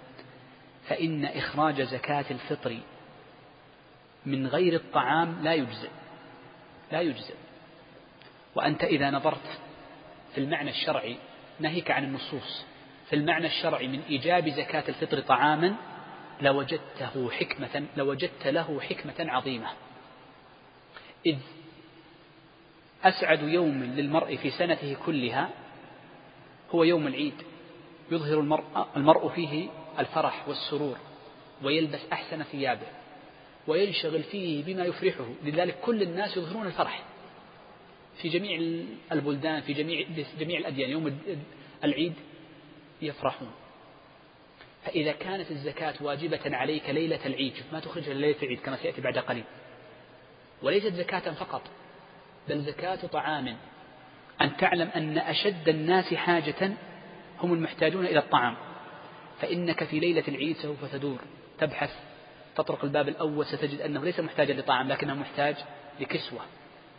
[0.89, 2.79] فإن إخراج زكاة الفطر
[4.27, 5.91] من غير الطعام لا يجزئ
[6.93, 7.35] لا يجزئ.
[8.55, 9.61] وأنت إذا نظرت
[10.35, 11.17] في المعنى الشرعي
[11.61, 12.65] ناهيك عن النصوص
[13.11, 15.75] في المعنى الشرعي من إيجاب زكاة الفطر طعاما
[16.41, 19.69] لوجدته حكمة لوجدت له حكمة عظيمة.
[21.27, 21.37] إذ
[23.05, 25.51] أسعد يوم للمرء في سنته كلها
[26.71, 27.35] هو يوم العيد.
[28.11, 30.97] يظهر المرء, المرء فيه الفرح والسرور
[31.63, 32.87] ويلبس أحسن ثيابه
[33.67, 35.27] وينشغل فيه بما يفرحه.
[35.45, 37.03] لذلك كل الناس يظهرون الفرح
[38.23, 40.07] في جميع البلدان في جميع
[40.39, 40.91] جميع الأديان.
[40.91, 41.19] يوم
[41.85, 42.15] العيد
[43.03, 43.51] يفرحون.
[44.85, 49.45] فإذا كانت الزكاة واجبة عليك ليلة العيد ما تخرجها ليلة العيد كما سيأتي بعد قليل.
[50.63, 51.63] وليست زكاة فقط
[52.49, 53.57] بل زكاة طعام.
[54.41, 56.73] أن تعلم أن أشد الناس حاجة
[57.41, 58.57] هم المحتاجون إلى الطعام.
[59.41, 61.19] فإنك في ليلة العيد سوف تدور
[61.59, 61.91] تبحث
[62.57, 65.57] تطرق الباب الأول ستجد أنه ليس محتاجا لطعام لكنه محتاج
[66.01, 66.41] لكسوة.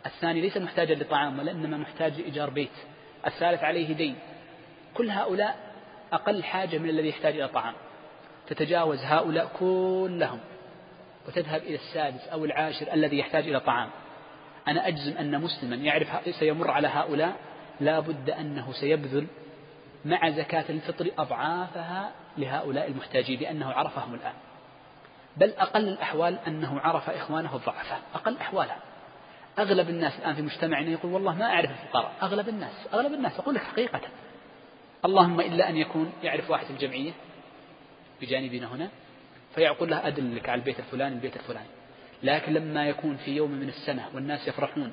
[0.06, 2.72] الثاني ليس محتاجا لطعام ولإنما محتاج لإيجار بيت.
[3.26, 4.16] الثالث عليه دين.
[4.94, 5.71] كل هؤلاء
[6.12, 7.74] أقل حاجة من الذي يحتاج إلى طعام.
[8.46, 10.40] تتجاوز هؤلاء كلهم
[11.28, 13.90] وتذهب إلى السادس أو العاشر الذي يحتاج إلى طعام.
[14.68, 16.08] أنا أجزم أن مسلما يعرف
[16.38, 17.36] سيمر على هؤلاء
[17.80, 19.26] لا بد أنه سيبذل
[20.04, 24.34] مع زكاة الفطر أضعافها لهؤلاء المحتاجين لأنه عرفهم الآن.
[25.36, 28.00] بل أقل الأحوال أنه عرف إخوانه الضعفاء.
[28.14, 28.78] أقل أحوالها
[29.58, 32.12] أغلب الناس الآن في مجتمعنا يقول والله ما أعرف الفقراء.
[32.22, 34.00] أغلب الناس أغلب الناس أقول لك حقيقة.
[35.04, 37.12] اللهم إلا أن يكون يعرف واحد الجمعية
[38.20, 38.90] بجانبنا هنا
[39.54, 41.68] فيقول له أدلك على البيت الفلاني البيت الفلاني.
[42.22, 44.92] لكن لما يكون في يوم من السنة والناس يفرحون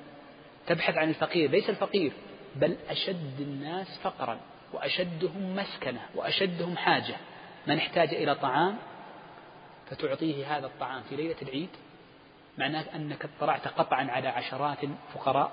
[0.67, 1.51] تبحث عن الفقير.
[1.51, 2.11] ليس الفقير
[2.55, 4.39] بل أشد الناس فقرا
[4.73, 7.15] وأشدهم مسكنة وأشدهم حاجة.
[7.67, 8.77] من احتاج إلى طعام
[9.89, 11.69] فتعطيه هذا الطعام في ليلة العيد.
[12.57, 14.77] معناه أنك اطلعت قطعا على عشرات
[15.13, 15.51] فقراء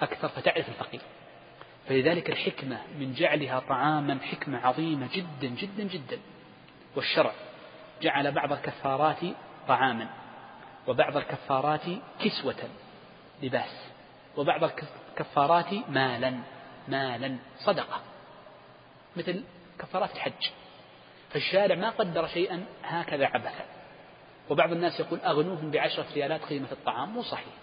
[0.00, 1.00] أكثر فتعرف الفقير.
[1.88, 6.18] فلذلك الحكمة من جعلها طعاما حكمة عظيمة جدا جدا جدا.
[6.96, 7.32] والشرع
[8.02, 9.18] جعل بعض الكفارات
[9.68, 10.08] طعاما
[10.86, 11.80] وبعض الكفارات
[12.20, 12.68] كسوة
[13.42, 13.86] لباس
[14.36, 16.34] وبعض الكفارات مالا
[16.88, 18.00] مالا صدقة.
[19.16, 19.44] مثل
[19.78, 20.50] كفارات الحج.
[21.30, 23.64] فالشارع ما قدر شيئا هكذا عبثا.
[24.50, 27.54] وبعض الناس يقول أغنوهم بعشرة ريالات قيمة الطعام مو صحيح.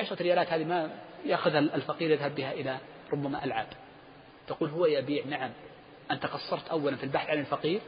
[0.00, 0.90] عشرة ريالات هذه ما
[1.26, 2.78] يأخذها الفقير يذهب بها إلى
[3.12, 3.66] ربما ألعاب
[4.46, 5.50] تقول هو يبيع نعم.
[6.10, 7.80] أنت قصرت أولا في البحث عن الفقير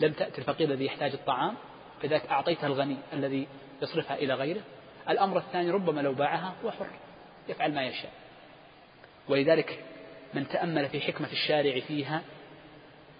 [0.00, 1.54] لم تأتي الفقير الذي يحتاج الطعام
[2.02, 3.46] فذلك أعطيتها الغني الذي
[3.82, 4.60] يصرفها إلى غيره.
[5.08, 6.86] الأمر الثاني ربما لو باعها هو حر
[7.48, 8.12] يفعل ما يشاء.
[9.28, 9.84] ولذلك
[10.34, 12.22] من تأمل في حكمة الشارع فيها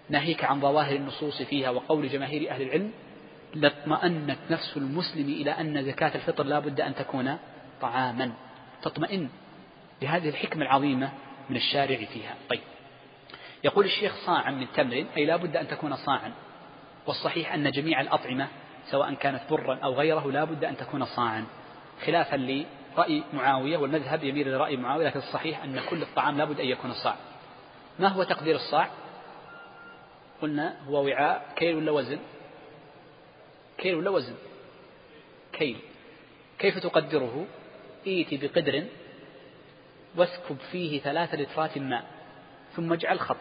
[0.09, 2.91] ناهيك عن ظواهر النصوص فيها وقول جماهير أهل العلم
[3.53, 7.37] لاطمأنت نفس المسلم إلى أن زكاة الفطر لا بد أن تكون
[7.81, 8.33] طعاما.
[8.81, 9.29] تطمئن.
[10.03, 11.11] لهذه الحكمة العظيمة
[11.49, 12.35] من الشارع فيها.
[12.49, 12.61] طيب.
[13.63, 16.33] يقول الشيخ صاعا من تمر أي لا بد أن تكون صاعا.
[17.07, 18.47] والصحيح أن جميع الأطعمة
[18.85, 21.45] سواء كانت برا أو غيره لا بد أن تكون صاعا.
[22.05, 26.67] خلافا لرأي معاوية والمذهب يميل لرأي معاوية لكن الصحيح أن كل الطعام لا بد أن
[26.67, 27.15] يكون صاع.
[27.99, 28.89] ما هو تقدير الصاع؟
[30.41, 32.19] قلنا هو وعاء كيل ولا وزن؟
[33.77, 34.35] كيل ولا وزن؟
[35.53, 35.77] كيل.
[36.59, 37.45] كيف تقدره؟
[38.07, 38.83] ائت بقدر
[40.15, 42.05] واسكب فيه ثلاث لترات ماء
[42.75, 43.37] ثم اجعل خط.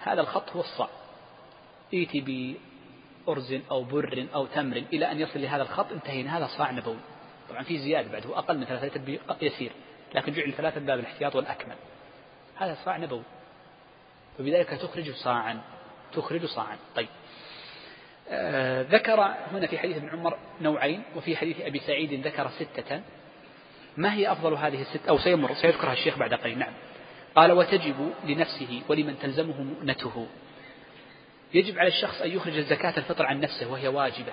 [0.00, 0.88] هذا الخط هو الصاع
[1.94, 6.38] ائت بأرز أو بر أو تمر إلى أن يصل لهذا الخط انتهينا.
[6.38, 7.00] هذا صاع نبوي.
[7.48, 9.72] طبعا في زيادة بعد هو أقل من ثلاثة يسير
[10.14, 11.76] لكن جعل ثلاثة باب الاحتياط والأكمل.
[12.56, 13.22] هذا صاع نبوي.
[14.40, 15.60] وبذلك تخرج صاعا
[16.12, 16.76] تخرج صاعا.
[16.96, 17.08] طيب.
[18.28, 19.20] آه ذكر
[19.52, 23.02] هنا في حديث ابن عمر نوعين وفي حديث أبي سعيد ذكر ستة.
[23.96, 26.58] ما هي أفضل هذه الست أو سيمر سيذكرها الشيخ بعد قليل.
[26.58, 26.72] نعم.
[27.34, 30.26] قال وتجب لنفسه ولمن تلزمه مؤنته.
[31.54, 34.32] يجب على الشخص أن يخرج الزكاة الفطر عن نفسه وهي واجبة.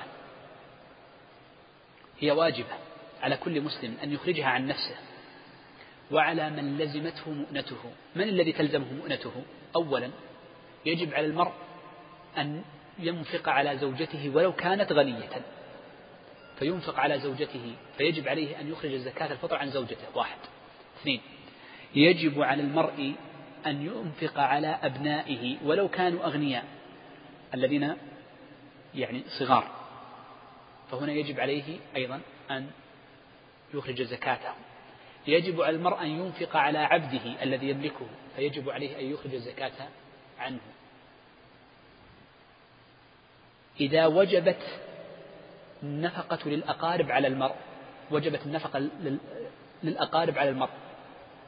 [2.20, 2.76] هي واجبة
[3.22, 4.95] على كل مسلم أن يخرجها عن نفسه.
[6.11, 7.91] وعلى من لزمته مؤنته.
[8.16, 9.32] من الذي تلزمه مؤنته؟
[9.76, 10.09] أولا
[10.86, 11.51] يجب على المرء
[12.38, 12.61] أن
[12.99, 15.41] ينفق على زوجته ولو كانت غنية.
[16.60, 20.08] فينفق على زوجته فيجب عليه أن يخرج الزكاة الفطر عن زوجته.
[20.16, 20.38] واحد.
[21.01, 21.22] اثنين.
[21.95, 23.14] يجب على المرء
[23.66, 26.66] أن ينفق على أبنائه ولو كانوا أغنياء
[27.54, 27.95] الذين
[28.95, 29.72] يعني صغار.
[30.91, 32.68] فهنا يجب عليه أيضا أن
[33.74, 34.54] يخرج زكاته.
[35.28, 39.88] يجب على المرء أن ينفق على عبده الذي يملكه فيجب عليه أن يخرج الزكاة
[40.39, 40.60] عنه.
[43.80, 44.80] إذا وجبت
[45.84, 47.55] النفقة للأقارب على المرء.
[48.11, 48.89] وجبت النفقة
[49.84, 50.69] للأقارب على المرء.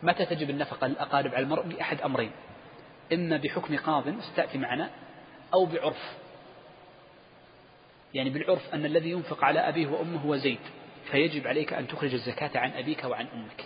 [0.03, 2.31] متى تجب النفقة للأقارب على المرء؟ بأحد أمرين.
[3.13, 4.89] إما بحكم قاض ستأتي معنا
[5.53, 6.17] أو بعرف.
[8.13, 10.59] يعني بالعرف أن الذي ينفق على أبيه وأمه هو زيد
[11.11, 13.65] فيجب عليك أن تخرج الزكاة عن أبيك وعن أمك.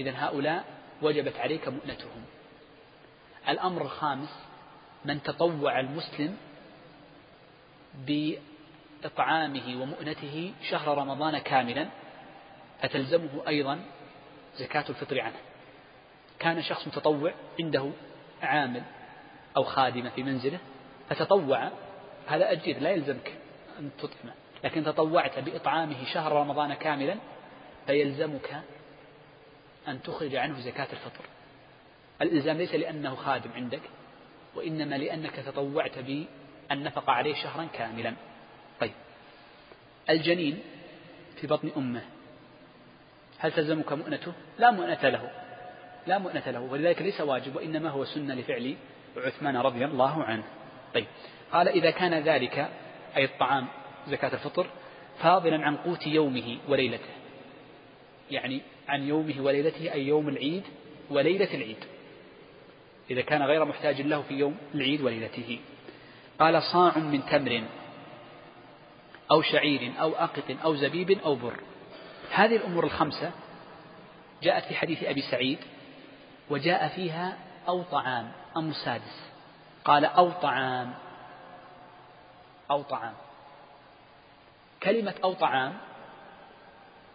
[0.00, 0.64] إذا هؤلاء
[1.02, 2.24] وجبت عليك مؤنتهم.
[3.48, 4.44] الأمر الخامس
[5.04, 6.36] من تطوع المسلم
[9.02, 11.88] بإطعامه ومؤنته شهر رمضان كاملا
[12.82, 13.80] فتلزمه أيضا
[14.56, 15.36] زكاة الفطر عنه.
[16.38, 17.90] كان شخص متطوع عنده
[18.42, 18.82] عامل
[19.56, 20.58] أو خادمة في منزله
[21.10, 21.70] فتطوع.
[22.26, 23.32] هذا أجير لا يلزمك
[23.78, 24.32] أن تطعمه.
[24.64, 27.16] لكن تطوعت بإطعامه شهر رمضان كاملا
[27.86, 28.62] فيلزمك
[29.88, 31.24] أن تخرج عنه زكاة الفطر.
[32.22, 33.82] الإلزام ليس لأنه خادم عندك
[34.54, 38.14] وإنما لأنك تطوعت بالنفقة عليه شهرا كاملا.
[40.10, 40.58] الجنين
[41.40, 42.02] في بطن أمه.
[43.38, 45.30] هل تلزمك مؤنته؟ لا مؤنة له.
[46.06, 46.60] لا مؤنة له.
[46.60, 48.76] ولذلك ليس واجب وإنما هو سنة لفعل
[49.16, 50.44] عثمان رضي الله عنه.
[50.94, 51.06] طيب.
[51.52, 52.70] قال إذا كان ذلك
[53.16, 53.66] أي الطعام
[54.08, 54.66] زكاة الفطر
[55.18, 57.10] فاضلا عن قوت يومه وليلته.
[58.30, 60.62] يعني عن يومه وليلته أي يوم العيد
[61.10, 61.84] وليلة العيد.
[63.10, 65.58] إذا كان غير محتاج له في يوم العيد وليلته.
[66.38, 67.62] قال صاع من تمر.
[69.30, 71.60] أو شعير أو أقط أو زبيب أو بر.
[72.30, 73.32] هذه الأمور الخمسة
[74.42, 75.58] جاءت في حديث أبي سعيد
[76.50, 79.30] وجاء فيها أو طعام أمر سادس.
[79.84, 80.94] قال أو طعام.
[82.70, 83.14] أو طعام.
[84.82, 85.74] كلمة أو طعام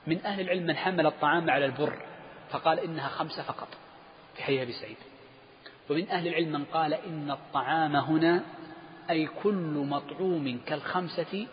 [0.07, 2.05] من أهل العلم من حمل الطعام على البر
[2.49, 3.67] فقال إنها خمسة فقط
[4.35, 4.97] في حديث أبي سعيد.
[5.89, 8.43] ومن أهل العلم من قال إن الطعام هنا
[9.09, 11.47] أي كل مطعوم كالخمسة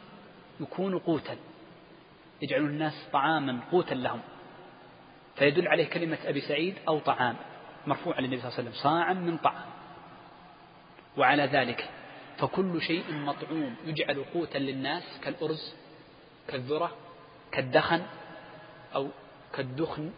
[0.60, 1.36] يكون قوتا
[2.42, 4.20] يجعل الناس طعاما قوتا لهم.
[5.36, 7.36] فيدل عليه كلمة أبي سعيد أو طعام
[7.86, 9.70] مرفوع للنبي صلى الله عليه وسلم صاعا من طعام.
[11.16, 11.90] وعلى ذلك
[12.38, 15.74] فكل شيء مطعوم يجعل قوتا للناس كالأرز
[16.48, 16.96] كالذرة
[17.52, 18.02] كالدخن
[18.94, 19.08] أو
[19.54, 20.10] كالدخن.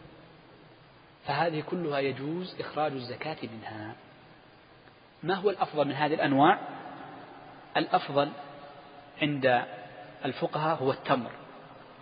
[1.24, 3.95] فهذه كلها يجوز إخراج الزكاة منها.
[5.22, 6.59] ما هو الأفضل من هذه الأنواع؟
[7.76, 8.32] الأفضل
[9.22, 9.64] عند
[10.25, 11.31] الفقهاء هو التمر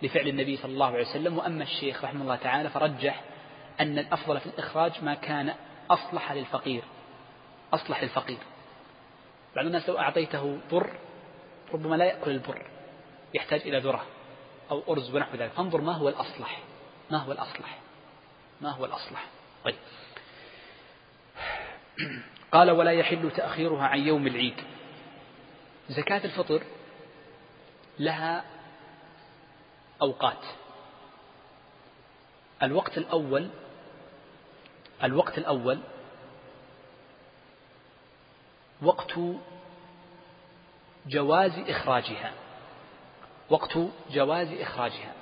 [0.03, 1.37] لفعل النبي صلى الله عليه وسلم.
[1.37, 3.23] وأما الشيخ رحمه الله تعالى فرجح
[3.79, 5.53] أن الأفضل في الإخراج ما كان
[5.89, 6.83] أصلح للفقير
[7.73, 8.37] أصلح للفقير.
[9.55, 10.89] بعض الناس لو أعطيته بر
[11.73, 12.65] ربما لا يأكل البر
[13.33, 14.05] يحتاج إلى ذرة
[14.71, 15.51] أو أرز ونحو ذلك.
[15.51, 16.59] فانظر ما هو الأصلح
[17.11, 17.79] ما هو الأصلح
[18.61, 19.25] ما هو الأصلح.
[19.63, 19.75] طيب.
[22.51, 24.55] قال ولا يحل تأخيرها عن يوم العيد.
[25.89, 26.63] زكاة الفطر
[27.99, 28.45] لها
[30.01, 30.45] أوقات.
[32.63, 33.49] الوقت الأول
[35.03, 35.79] الوقت الأول
[38.81, 39.19] وقت
[41.07, 42.33] جواز إخراجها.
[43.49, 43.77] وقت
[44.11, 45.13] جواز إخراجها.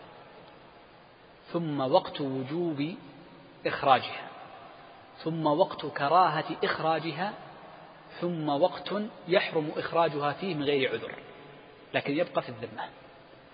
[1.53, 2.95] ثم وقت وجوب
[3.65, 4.27] إخراجها.
[5.23, 7.33] ثم وقت كراهة إخراجها.
[8.21, 8.93] ثم وقت
[9.27, 11.15] يحرم إخراجها فيه من غير عذر.
[11.93, 12.83] لكن يبقى في الذمة.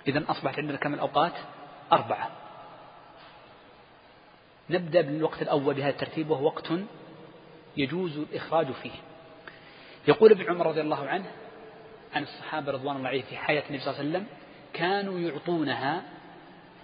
[0.07, 1.33] إذا أصبحت عندنا كم الأوقات؟
[1.91, 2.29] أربعة.
[4.69, 6.71] نبدأ بالوقت الأول بهذا الترتيب وهو وقت
[7.77, 8.91] يجوز الإخراج فيه.
[10.07, 11.31] يقول ابن عمر رضي الله عنه
[12.13, 14.27] عن الصحابة رضوان الله عليهم في حياة النبي صلى الله عليه وسلم
[14.73, 16.03] كانوا يعطونها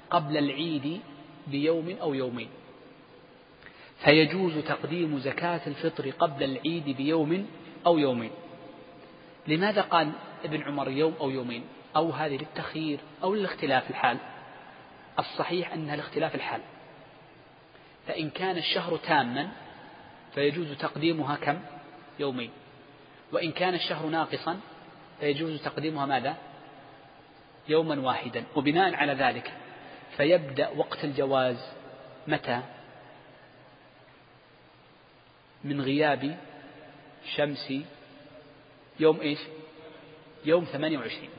[0.10, 1.02] قبل العيد
[1.48, 2.50] بيوم أو يومين.
[4.04, 7.48] فيجوز تقديم زكاة الفطر قبل العيد بيوم
[7.86, 8.32] أو يومين.
[9.48, 10.12] لماذا قال
[10.44, 11.64] ابن عمر يوم أو يومين
[11.96, 14.18] أو هذه للتخيير أو للاختلاف الحال.
[15.20, 16.62] الصحيح أنها لاختلاف الحال.
[18.08, 19.52] فإن كان الشهر تاما
[20.36, 21.60] فيجوز تقديمها كم؟
[22.20, 22.50] يومين.
[23.32, 24.60] وإن كان الشهر ناقصا
[25.20, 26.36] فيجوز تقديمها ماذا؟
[27.68, 28.44] يوما واحدا.
[28.56, 29.52] وبناء على ذلك
[30.18, 31.58] فيبدأ وقت الجواز
[32.28, 32.62] متى؟
[35.64, 36.38] من غياب
[37.36, 37.74] شمس
[39.00, 39.40] يوم إيش؟
[40.46, 41.30] يوم 28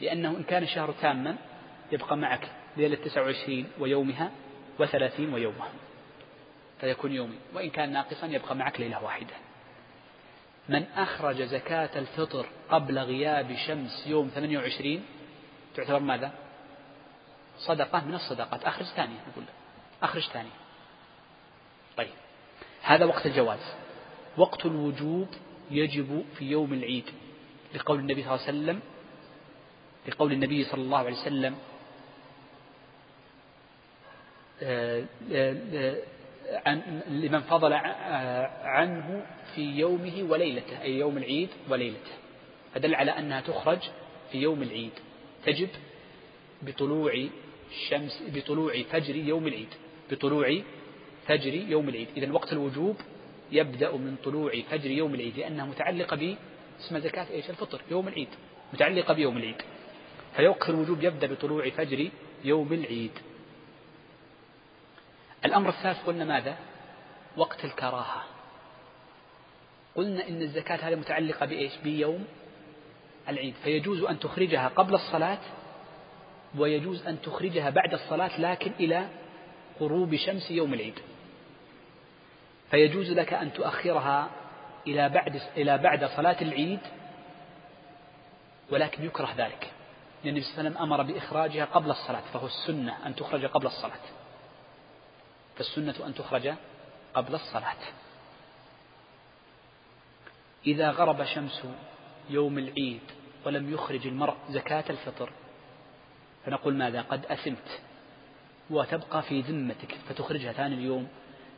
[0.00, 1.36] لأنه إن كان الشهر تاما
[1.92, 4.30] يبقى معك ليلة 29 ويومها
[4.78, 5.70] وثلاثين ويومها.
[6.80, 7.36] فيكون يومي.
[7.54, 9.34] وإن كان ناقصا يبقى معك ليلة واحدة.
[10.68, 15.04] من أخرج زكاة الفطر قبل غياب شمس يوم 28
[15.76, 16.32] تعتبر ماذا؟
[17.58, 18.64] صدقة من الصدقات.
[18.64, 19.44] أخرج ثانية نقول
[20.02, 20.50] أخرج ثانية.
[21.96, 22.10] طيب.
[22.82, 23.74] هذا وقت الجواز.
[24.36, 25.28] وقت الوجوب
[25.70, 27.04] يجب في يوم العيد
[27.74, 28.80] لقول النبي صلى الله عليه وسلم
[30.08, 31.56] لقول النبي صلى الله عليه وسلم
[34.62, 35.96] آه، آه، آه،
[36.66, 37.72] عن لمن فضل
[38.62, 42.12] عنه في يومه وليلته أي يوم العيد وليلته.
[42.74, 43.78] فدل على أنها تخرج
[44.32, 44.92] في يوم العيد.
[45.46, 45.68] تجب
[46.62, 47.28] بطلوع
[47.70, 49.68] الشمس بطلوع فجر يوم العيد.
[50.10, 50.60] بطلوع
[51.26, 52.08] فجر يوم العيد.
[52.16, 52.96] إذا وقت الوجوب
[53.52, 56.36] يبدأ من طلوع فجر يوم العيد لأنها متعلقة ب
[56.80, 58.28] اسم زكاة إيش؟ الفطر يوم العيد
[58.72, 59.62] متعلقة بيوم العيد.
[60.36, 62.10] فوقت الوجوب يبدأ بطلوع فجر
[62.44, 63.10] يوم العيد.
[65.44, 66.56] الأمر الثالث قلنا ماذا؟
[67.36, 68.24] وقت الكراهة.
[69.94, 72.24] قلنا إن الزكاة هذه متعلقة بإيش؟ بيوم
[73.28, 73.54] العيد.
[73.64, 75.40] فيجوز أن تخرجها قبل الصلاة
[76.58, 79.08] ويجوز أن تخرجها بعد الصلاة لكن إلى
[79.80, 80.98] غروب شمس يوم العيد.
[82.70, 84.30] فيجوز لك أن تؤخرها
[84.86, 86.80] إلى بعد إلى بعد صلاة العيد
[88.70, 89.72] ولكن يكره ذلك.
[90.24, 93.66] لأن النبي صلى الله عليه وسلم أمر بإخراجها قبل الصلاة فهو السنة أن تخرج قبل
[93.66, 94.00] الصلاة.
[95.56, 96.54] فالسنة أن تخرج
[97.14, 97.76] قبل الصلاة.
[100.66, 101.62] إذا غرب شمس
[102.30, 103.00] يوم العيد
[103.46, 105.32] ولم يخرج المرء زكاة الفطر
[106.46, 107.80] فنقول ماذا؟ قد أثمت
[108.70, 111.08] وتبقى في ذمتك فتخرجها ثاني يوم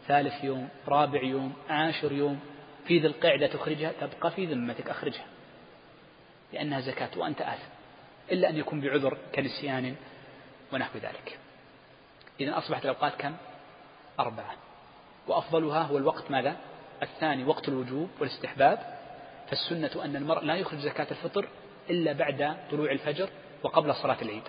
[0.09, 2.41] ثالث يوم رابع يوم عاشر يوم
[2.87, 5.27] في ذي القعدة تخرجها تبقى في ذمتك أخرجها
[6.53, 7.73] لأنها زكاة وأنت آثم
[8.33, 9.97] إلا أن يكون بعذر كنسيان
[10.73, 11.39] ونحو ذلك.
[12.41, 13.35] إذا أصبحت الأوقات كم؟
[14.21, 14.55] أربعة.
[15.27, 16.57] وأفضلها هو الوقت ماذا؟
[17.03, 18.99] الثاني وقت الوجوب والاستحباب.
[19.49, 21.49] فالسنة أن المرء لا يخرج زكاة الفطر
[21.91, 23.29] إلا بعد طلوع الفجر
[23.63, 24.43] وقبل صلاة العيد.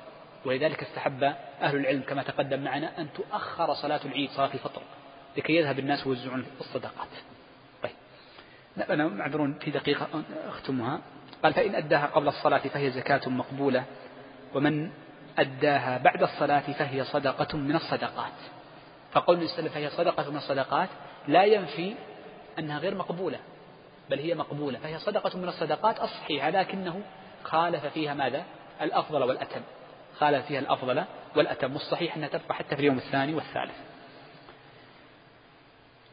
[0.46, 1.24] ولذلك استحب
[1.62, 4.82] أهل العلم كما تقدم معنا أن تؤخر صلاة العيد صلاة الفطر.
[5.38, 7.08] لكي يذهب الناس ويوزعون الصدقات.
[7.84, 7.92] طيب.
[8.90, 10.08] أنا معذرون في دقيقة
[10.48, 11.00] أختمها.
[11.44, 13.84] قال فإن أداها قبل الصلاة فهي زكاة مقبولة
[14.54, 14.92] ومن
[15.38, 18.34] أداها بعد الصلاة فهي صدقة من الصدقات.
[19.12, 20.90] فقول النبي فهي صدقة من الصدقات
[21.28, 21.96] لا ينفي
[22.60, 23.40] أنها غير مقبولة
[24.10, 27.02] بل هي مقبولة فهي صدقة من الصدقات الصحيحة لكنه
[27.44, 28.44] خالف فيها ماذا؟
[28.82, 29.62] الأفضل والأتم.
[30.18, 31.04] خالف فيها الأفضل
[31.36, 33.76] والأتم والصحيح أنها تبقى حتى في اليوم الثاني والثالث.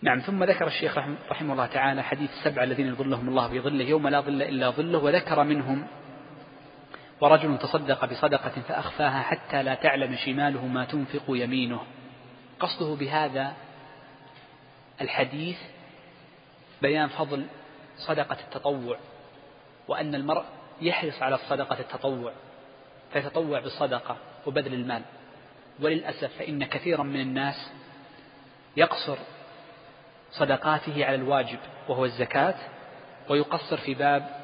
[0.03, 0.99] نعم ثم ذكر الشيخ
[1.31, 4.99] رحمه الله تعالى حديث السبعة الذين يظلهم الله في ظله يوم لا ظل إلا ظله
[4.99, 5.87] وذكر منهم
[7.21, 11.81] ورجل تصدق بصدقة فأخفاها حتى لا تعلم شماله ما تنفق يمينه.
[12.61, 13.53] قصده بهذا
[15.01, 15.59] الحديث
[16.83, 17.47] بيان فضل
[17.97, 18.99] صدقة التطوع
[19.89, 20.45] وأن المرء
[20.81, 22.33] يحرص على صدقة التطوع
[23.13, 25.03] فيتطوع بالصدقة وبذل المال.
[25.81, 27.71] وللأسف فإن كثيرا من الناس
[28.77, 29.17] يقصر
[30.31, 31.59] صدقاته على الواجب
[31.89, 32.55] وهو الزكاة
[33.29, 34.41] ويقصر في باب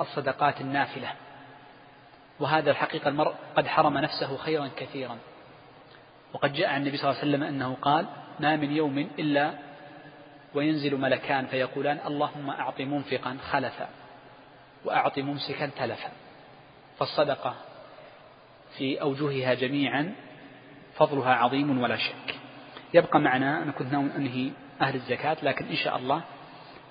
[0.00, 1.08] الصدقات النافلة.
[2.40, 5.18] وهذا الحقيقة المرء قد حرم نفسه خيرا كثيرا.
[6.32, 8.06] وقد جاء عن النبي صلى الله عليه وسلم أنه قال
[8.40, 9.50] ما من يوم إلا
[10.54, 13.88] وينزل ملكان فيقولان اللهم أعط منفقا خلفا
[14.84, 16.10] وأعط ممسكا تلفا.
[16.98, 17.54] فالصدقة
[18.78, 20.14] في أوجهها جميعا
[20.94, 22.34] فضلها عظيم ولا شك.
[22.94, 24.50] يبقى معنا أنا كنت ناوي أنهي
[24.82, 26.22] أهل الزكاة لكن إن شاء الله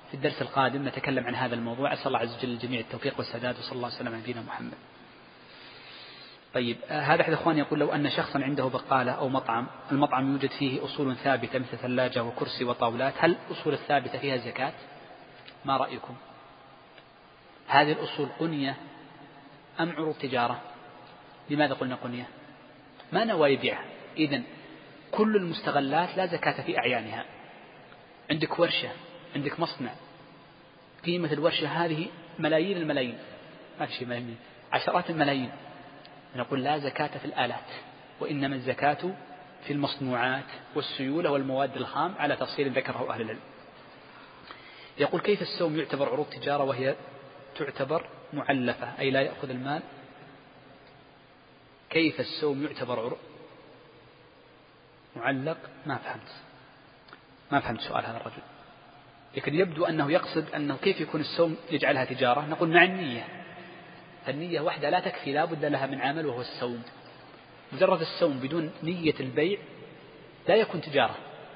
[0.09, 1.93] في الدرس القادم نتكلم عن هذا الموضوع.
[1.93, 4.73] أسأل الله عز وجل الجميع التوفيق والسداد وصلى الله وسلم على نبينا محمد.
[6.53, 10.85] طيب هذا أحد إخواني يقول لو أن شخصا عنده بقالة أو مطعم المطعم يوجد فيه
[10.85, 14.73] أصول ثابتة مثل ثلاجة وكرسي وطاولات هل الأصول الثابتة فيها زكاة؟
[15.65, 16.15] ما رأيكم؟
[17.67, 18.75] هذه الأصول قنية
[19.79, 20.61] أم عروض تجارة؟
[21.49, 22.27] لماذا قلنا قنية؟
[23.11, 23.85] ما نوى يبيعها
[24.17, 24.43] إذن
[25.11, 27.25] كل المستغلات لا زكاة في أعيانها.
[28.31, 28.89] عندك ورشة
[29.35, 29.93] عندك مصنع.
[31.05, 32.07] قيمة الورشة هذه
[32.39, 33.17] ملايين الملايين.
[33.79, 34.37] ما في شيء ملايين
[34.71, 35.51] عشرات الملايين.
[36.35, 37.69] نقول لا زكاة في الآلات
[38.19, 39.13] وإنما الزكاة
[39.67, 43.39] في المصنوعات والسيولة والمواد الخام على تفصيل ذكره أهل العلم.
[44.97, 46.95] يقول كيف السوم يعتبر عروض تجارة وهي
[47.55, 49.81] تعتبر معلفة؟ أي لا يأخذ المال.
[51.89, 53.17] كيف السوم يعتبر عروض؟
[55.15, 56.50] معلق؟ ما فهمت.
[57.51, 58.41] ما فهمت سؤال هذا الرجل.
[59.37, 63.27] لكن يبدو أنه يقصد أنه كيف يكون السوم يجعلها تجارة؟ نقول مع النية.
[64.27, 66.83] النية وحدها لا تكفي لا بد لها من عمل وهو السوم
[67.71, 69.59] مجرد السوم بدون نية البيع
[70.47, 71.15] لا يكون تجارة.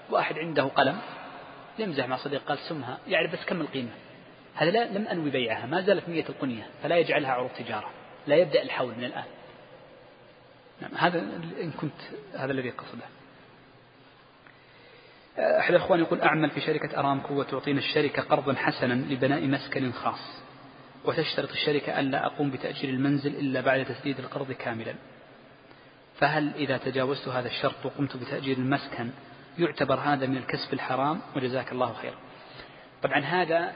[0.09, 0.97] واحد عنده قلم
[1.79, 3.89] يمزح مع صديق قال سمها يعرف بس كم القيمة؟
[4.55, 7.89] هذا لا لم أنوي بيعها ما زالت نية القنية فلا يجعلها عروض تجارة.
[8.27, 9.23] لا يبدأ الحول من الآن.
[10.81, 11.19] نعم هذا
[11.61, 12.01] إن كنت
[12.33, 13.05] هذا الذي قصده
[15.39, 20.41] أحد الأخوان يقول أعمل في شركة أرامكو وتعطينا الشركة قرضا حسنا لبناء مسكن خاص
[21.05, 24.95] وتشترط الشركة ألا أقوم بتأجير المنزل إلا بعد تسديد القرض كاملا.
[26.19, 29.09] فهل إذا تجاوزت هذا الشرط وقمت بتأجير المسكن
[29.57, 32.17] يعتبر هذا من الكسب الحرام؟ وجزاك الله خيرا.
[33.03, 33.73] طبعا هذا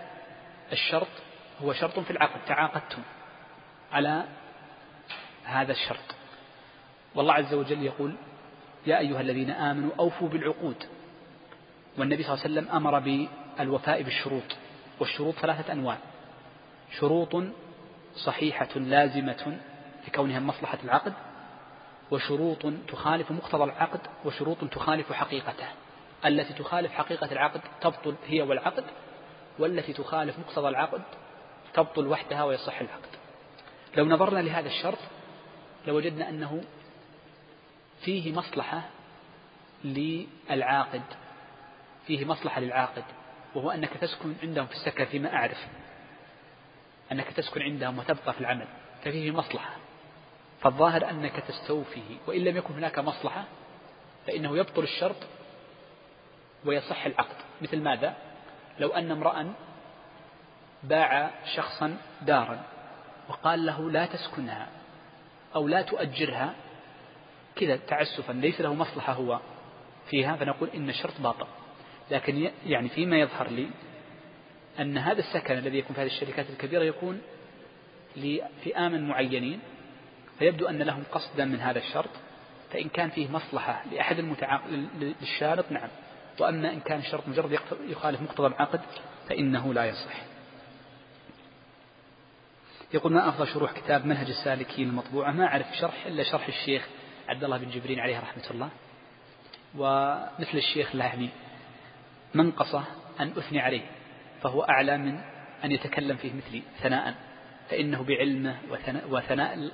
[0.71, 1.07] الشرط
[1.61, 3.01] هو شرط في العقد تعاقدتم
[3.91, 4.23] على
[5.43, 6.15] هذا الشرط.
[7.15, 8.15] والله عز وجل يقول
[8.87, 10.83] يا أيها الذين آمنوا أوفوا بالعقود
[11.99, 14.55] والنبي صلى الله عليه وسلم أمر بالوفاء بالشروط
[14.99, 15.97] والشروط ثلاثة أنواع.
[16.99, 17.43] شروط
[18.15, 19.57] صحيحة لازمة
[20.05, 21.13] في كونها مصلحة العقد
[22.11, 25.67] وشروط تخالف مقتضى العقد وشروط تخالف حقيقته.
[26.25, 28.83] التي تخالف حقيقة العقد تبطل هي والعقد
[29.59, 31.01] والتي تخالف مقتضى العقد
[31.73, 33.09] تبطل وحدها ويصح العقد.
[33.97, 34.99] لو نظرنا لهذا الشرط
[35.87, 36.61] لوجدنا أنه
[38.01, 38.81] فيه مصلحة
[39.83, 41.01] للعاقد.
[42.09, 43.03] فيه مصلحة للعاقد
[43.55, 45.67] وهو أنك تسكن عندهم في السكن فيما أعرف.
[47.11, 48.67] أنك تسكن عندهم وتبقى في العمل
[49.03, 49.75] ففيه مصلحة.
[50.61, 53.43] فالظاهر أنك تستوفيه وإن لم يكن هناك مصلحة
[54.27, 55.15] فإنه يبطل الشرط
[56.65, 57.35] ويصح العقد.
[57.61, 58.15] مثل ماذا؟
[58.79, 59.53] لو أن امرأ
[60.83, 62.63] باع شخصا دارا
[63.29, 64.67] وقال له لا تسكنها
[65.55, 66.53] أو لا تؤجرها
[67.55, 69.39] كذا تعسفا ليس له مصلحة هو
[70.09, 71.47] فيها فنقول إن الشرط باطل.
[72.11, 73.69] لكن يعني فيما يظهر لي
[74.79, 77.21] أن هذا السكن الذي يكون في هذه الشركات الكبيرة يكون
[78.15, 79.59] لفئام معينين
[80.39, 82.09] فيبدو أن لهم قصدا من هذا الشرط
[82.71, 84.61] فإن كان فيه مصلحة لأحد المتعاق
[85.21, 85.89] للشارط نعم.
[86.39, 88.81] وأما إن كان الشرط مجرد يخالف مقتضى العقد
[89.29, 90.21] فإنه لا يصح.
[92.93, 96.87] يقول ما أفضل شروح كتاب منهج السالكين المطبوعة؟ ما أعرف شرح إلا شرح الشيخ
[97.27, 98.69] عبد الله بن جبرين عليه رحمة الله
[99.77, 101.29] ومثل الشيخ يعني
[102.33, 102.83] منقصة
[103.19, 103.81] أن أثني عليه
[104.41, 105.19] فهو أعلى من
[105.63, 107.15] أن يتكلم فيه مثلي ثناء
[107.69, 108.55] فإنه بعلمه
[109.09, 109.71] وثناء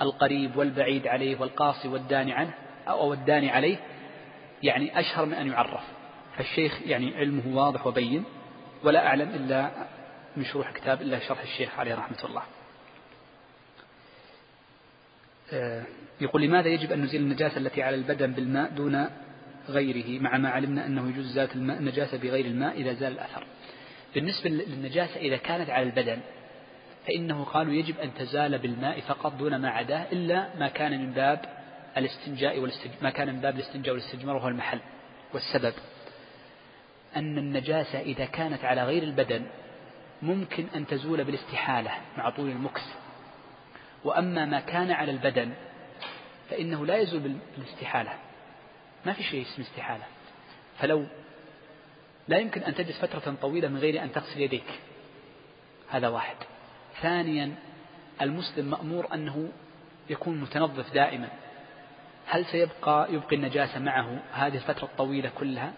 [0.00, 2.54] القريب والبعيد عليه والقاصي والداني عنه
[2.88, 3.76] أو الداني عليه
[4.62, 5.84] يعني أشهر من أن يعرف.
[6.36, 8.24] فالشيخ يعني علمه واضح وبين
[8.84, 9.70] ولا أعلم إلا
[10.36, 12.42] من شروح كتاب إلا شرح الشيخ عليه رحمة الله.
[15.52, 15.84] آه،
[16.20, 19.08] يقول لماذا يجب أن نزيل النجاسة التي على البدن بالماء دون
[19.70, 23.44] غيره مع ما علمنا أنه يجوز إزالة الماء النجاسة بغير الماء إذا زال الأثر.
[24.14, 26.20] بالنسبة للنجاسة إذا كانت على البدن
[27.06, 31.40] فإنه قالوا يجب أن تزال بالماء فقط دون ما عداه إلا ما كان من باب
[31.96, 32.90] الاستنجاء والاستج...
[33.02, 34.80] ما كان من باب الاستنجاء والاستجمار وهو المحل
[35.34, 35.74] والسبب.
[37.16, 39.46] أن النجاسة إذا كانت على غير البدن
[40.22, 42.82] ممكن أن تزول بالاستحالة مع طول المكس.
[44.04, 45.52] وأما ما كان على البدن
[46.50, 48.27] فإنه لا يزول بالاستحالة.
[49.06, 50.04] ما في شيء اسمه استحالة.
[50.78, 51.06] فلو
[52.28, 54.80] لا يمكن أن تجلس فترة طويلة من غير أن تغسل يديك.
[55.90, 56.36] هذا واحد.
[57.02, 57.54] ثانيا
[58.22, 59.48] المسلم مأمور أنه
[60.10, 61.28] يكون متنظف دائما.
[62.26, 65.72] هل سيبقى يبقي النجاسة معه هذه الفترة الطويلة كلها؟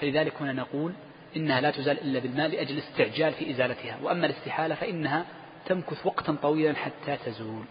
[0.00, 0.92] فلذلك هنا نقول
[1.36, 3.98] إنها لا تزال إلا بالماء لأجل الاستعجال في إزالتها.
[4.02, 5.24] وأما الاستحالة فإنها
[5.66, 7.64] تمكث وقتا طويلا حتى تزول.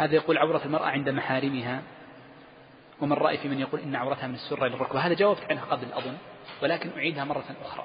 [0.00, 1.82] هذا يقول عورة المرأة عند محارمها
[3.00, 5.92] ومن رأي في من يقول إن عورتها من السرة إلى الركبة هذا جاوبت عنه قبل
[5.92, 6.16] أظن
[6.62, 7.84] ولكن أعيدها مرة أخرى.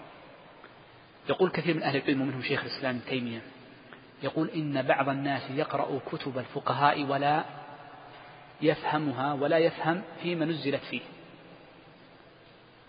[1.29, 3.41] يقول كثير من أهل العلم ومنهم شيخ الإسلام تيمية
[4.23, 7.45] يقول إن بعض الناس يقرأ كتب الفقهاء ولا
[8.61, 11.01] يفهمها ولا يفهم فيما نزلت فيه.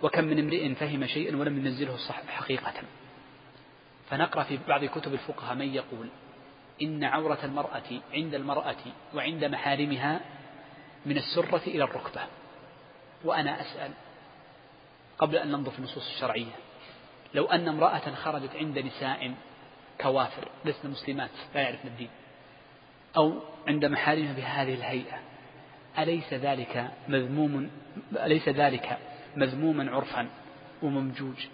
[0.03, 2.75] وكم من امرئ فهم شيئا ولم ينزله صح حقيقة.
[4.11, 6.09] فنقرأ في بعض كتب الفقهاء من يقول
[6.83, 10.21] إن عورة المرأة عند المرأة وعند محارمها
[11.07, 12.21] من السرة إلى الركبة.
[13.25, 13.91] وأنا أسأل
[15.19, 16.53] قبل أن ننظر في النصوص الشرعية
[17.35, 19.35] لو أن امرأة خرجت عند نساء
[20.01, 22.11] كوافر لسن مسلمات لا يعرفن الدين
[23.17, 25.19] أو عند محارمها بهذه الهيئة
[25.99, 27.71] أليس ذلك مذموم
[28.17, 28.99] أليس ذلك
[29.37, 30.29] مذموما عرفا
[30.83, 31.47] وممجوج؟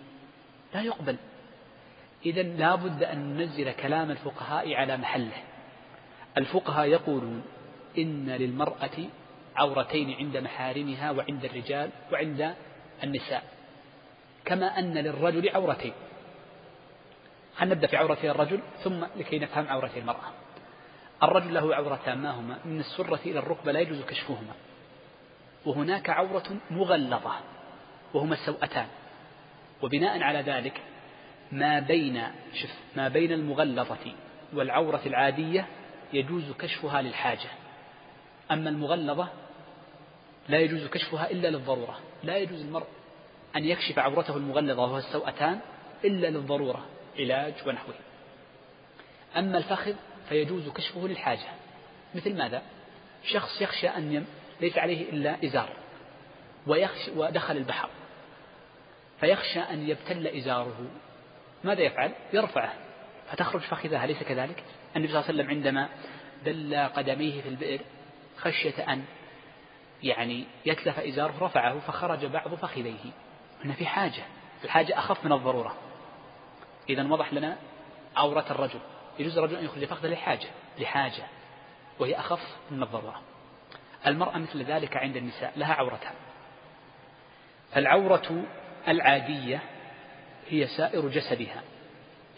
[0.74, 1.16] لا يقبل.
[2.26, 5.42] إذا لا بد أن ننزل كلام الفقهاء على محله.
[6.38, 7.42] الفقهاء يقولون
[7.98, 8.98] إن للمرأة
[9.56, 12.54] عورتين عند محارمها وعند الرجال وعند
[13.04, 13.44] النساء
[14.44, 15.92] كما أن للرجل عورتين.
[17.56, 20.30] خلينا نبدأ في عورتي الرجل ثم لكي نفهم عورتي المرأة.
[21.22, 24.54] الرجل له عورتان ما هما؟ من السرة إلى الركبة لا يجوز كشفهما.
[25.66, 27.32] وهناك عورة مغلظة
[28.14, 28.86] وهما السوأتان
[29.82, 30.82] وبناء على ذلك
[31.52, 32.22] ما بين
[32.54, 34.14] شف ما بين المغلظة
[34.52, 35.66] والعورة العادية
[36.12, 37.50] يجوز كشفها للحاجة.
[38.50, 39.28] أما المغلظة
[40.48, 41.98] لا يجوز كشفها إلا للضرورة.
[42.22, 42.86] لا يجوز المرء
[43.56, 45.60] أن يكشف عورته المغلظة وهو السوأتان
[46.04, 46.86] إلا للضرورة
[47.18, 47.94] علاج ونحوه.
[49.36, 49.94] أما الفخذ
[50.28, 51.48] فيجوز كشفه للحاجة.
[52.14, 52.62] مثل ماذا؟
[53.24, 54.26] شخص يخشى أن يم
[54.60, 55.76] ليس عليه إلا إزار
[56.66, 57.88] ويخشى ودخل البحر
[59.20, 60.86] فيخشى أن يبتل إزاره.
[61.64, 62.72] ماذا يفعل؟ يرفعه.
[63.30, 64.64] فتخرج فخذها أليس كذلك؟
[64.96, 65.88] النبي صلى الله عليه وسلم عندما
[66.44, 67.80] دل قدميه في البئر
[68.38, 69.04] خشية أن
[70.02, 73.10] يعني يتلف إزاره رفعه فخرج بعض فخذيه.
[73.64, 74.22] هنا في حاجة.
[74.64, 75.76] الحاجة أخف من الضرورة.
[76.88, 77.56] إذا وضح لنا
[78.16, 78.80] عورة الرجل.
[79.18, 81.24] يجوز الرجل أن يخرج فخذه لحاجة لحاجة
[81.98, 83.22] وهي أخف من الضرورة.
[84.06, 86.14] المرأة مثل ذلك عند النساء لها عورتان
[87.72, 88.44] فالعورة
[88.88, 89.62] العادية
[90.48, 91.62] هي سائر جسدها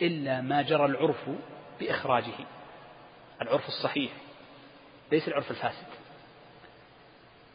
[0.03, 1.29] إلا ما جرى العرف
[1.81, 2.47] بإخراجه.
[3.43, 4.13] العرف الصحيح
[5.13, 5.87] ليس العرف الفاسد.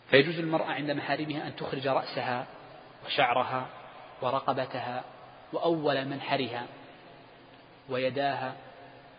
[0.09, 2.47] فيجوز للمرأة عند محارمها أن تخرج رأسها
[3.05, 3.67] وشعرها
[4.21, 5.03] ورقبتها
[5.53, 6.65] وأول منحرها
[7.89, 8.55] ويداها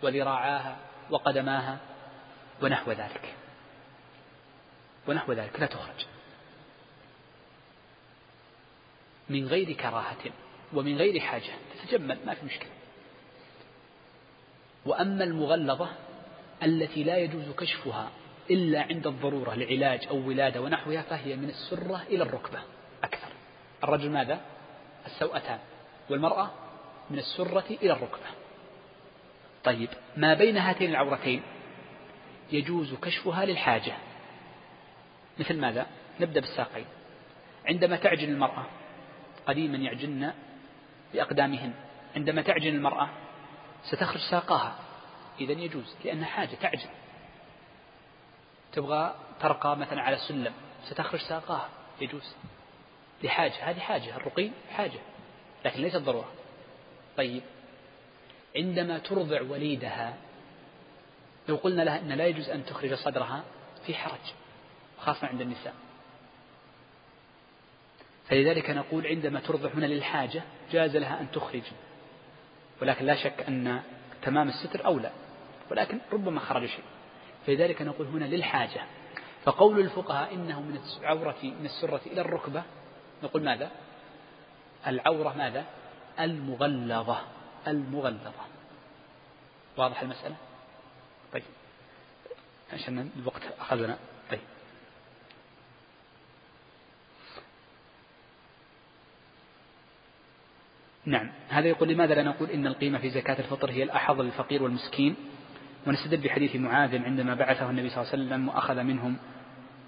[0.02, 0.76] وذراعاها
[1.10, 1.78] وقدماها
[2.62, 3.34] ونحو ذلك.
[5.08, 5.60] ونحو ذلك.
[5.60, 6.06] لا تخرج.
[9.28, 10.32] من غير كراهة.
[10.74, 11.52] ومن غير حاجة.
[11.82, 12.70] تتجمل ما في مشكلة.
[14.86, 15.88] وأما المغلظة
[16.62, 18.10] التي لا يجوز كشفها
[18.50, 22.58] إلا عند الضرورة لعلاج أو ولادة ونحوها فهي من السرة إلى الركبة
[23.04, 23.28] أكثر.
[23.84, 24.40] الرجل ماذا؟
[25.06, 25.58] السوأتان
[26.10, 26.50] والمرأة
[27.10, 28.26] من السرة إلى الركبة.
[29.64, 31.42] طيب ما بين هاتين العورتين
[32.52, 33.92] يجوز كشفها للحاجة؟
[35.38, 35.86] مثل ماذا؟
[36.20, 36.86] نبدأ بالساقين.
[37.66, 38.66] عندما تعجن المرأة
[39.46, 40.32] قديما يعجن
[41.12, 41.72] بأقدامهن.
[42.16, 43.08] عندما تعجن المرأة
[43.84, 44.74] ستخرج ساقاها.
[45.40, 46.88] إذا يجوز لأنها حاجة تعجن.
[48.72, 50.52] تبغى ترقى مثلا على سلم
[50.84, 51.68] ستخرج ساقاها.
[52.00, 52.34] يجوز.
[53.22, 55.00] لحاجة هذه حاجة الرقي حاجة
[55.64, 56.32] لكن ليست ضرورة.
[57.16, 57.42] طيب.
[58.56, 60.14] عندما ترضع وليدها
[61.48, 63.44] لو قلنا لها أن لا يجوز أن تخرج صدرها
[63.86, 64.32] في حرج
[64.98, 65.74] خاصة عند النساء.
[68.30, 70.42] فلذلك نقول عندما ترضع هنا للحاجة
[70.72, 71.62] جاز لها أن تخرج.
[72.82, 73.82] ولكن لا شك أن
[74.22, 75.10] تمام الستر أولى.
[75.70, 76.84] ولكن ربما خرج شيء.
[77.46, 78.80] فلذلك نقول هنا للحاجة.
[79.44, 82.62] فقول الفقهاء إنه من العورة من السرة إلى الركبة
[83.22, 83.70] نقول ماذا؟
[84.86, 85.64] العورة ماذا؟
[86.20, 87.20] المغلظة.
[87.66, 88.32] المغلظة.
[89.76, 90.36] واضح المسألة؟
[91.32, 91.42] طيب.
[92.72, 93.98] عشان الوقت أخذنا
[94.30, 94.40] طيب
[101.10, 101.30] نعم.
[101.48, 105.16] هذا يقول لماذا لا نقول إن القيمة في زكاة الفطر هي الأحظ للفقير والمسكين؟
[105.86, 109.16] ونستدل بحديث معاذ عندما بعثه النبي صلى الله عليه وسلم وأخذ منهم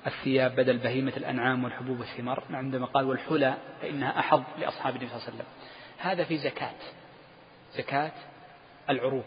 [0.06, 2.44] الثياب بدل بهيمة الأنعام والحبوب والثمار.
[2.50, 5.46] عندما قال والحلى فإنها أحظ لأصحاب النبي صلى الله عليه وسلم.
[5.98, 6.74] هذا في زكاة.
[7.76, 8.12] زكاة
[8.90, 9.24] العروض.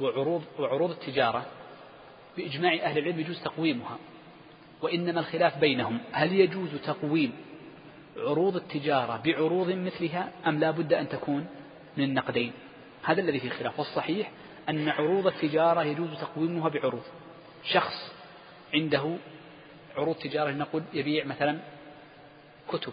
[0.00, 1.46] وعروض وعروض التجارة.
[2.36, 3.98] بإجماع أهل العلم يجوز تقويمها.
[4.82, 5.98] وإنما الخلاف بينهم.
[6.12, 7.32] هل يجوز تقويم
[8.16, 11.46] عروض التجارة بعروض مثلها أم لا بد أن تكون
[11.96, 12.52] من النقدين؟
[13.02, 13.78] هذا الذي فيه خلاف.
[13.78, 14.30] والصحيح
[14.68, 17.02] أن عروض التجارة يجوز تقويمها بعروض.
[17.64, 18.12] شخص
[18.74, 19.16] عنده
[19.96, 21.58] عروض تجارة نقول يبيع مثلا
[22.68, 22.92] كتب.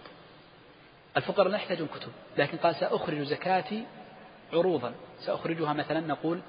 [1.17, 3.85] الفقراء لا يحتاجون كتب لكن قال سأخرج زكاتي
[4.53, 4.93] عروضا.
[5.19, 6.39] سأخرجها مثلا نقول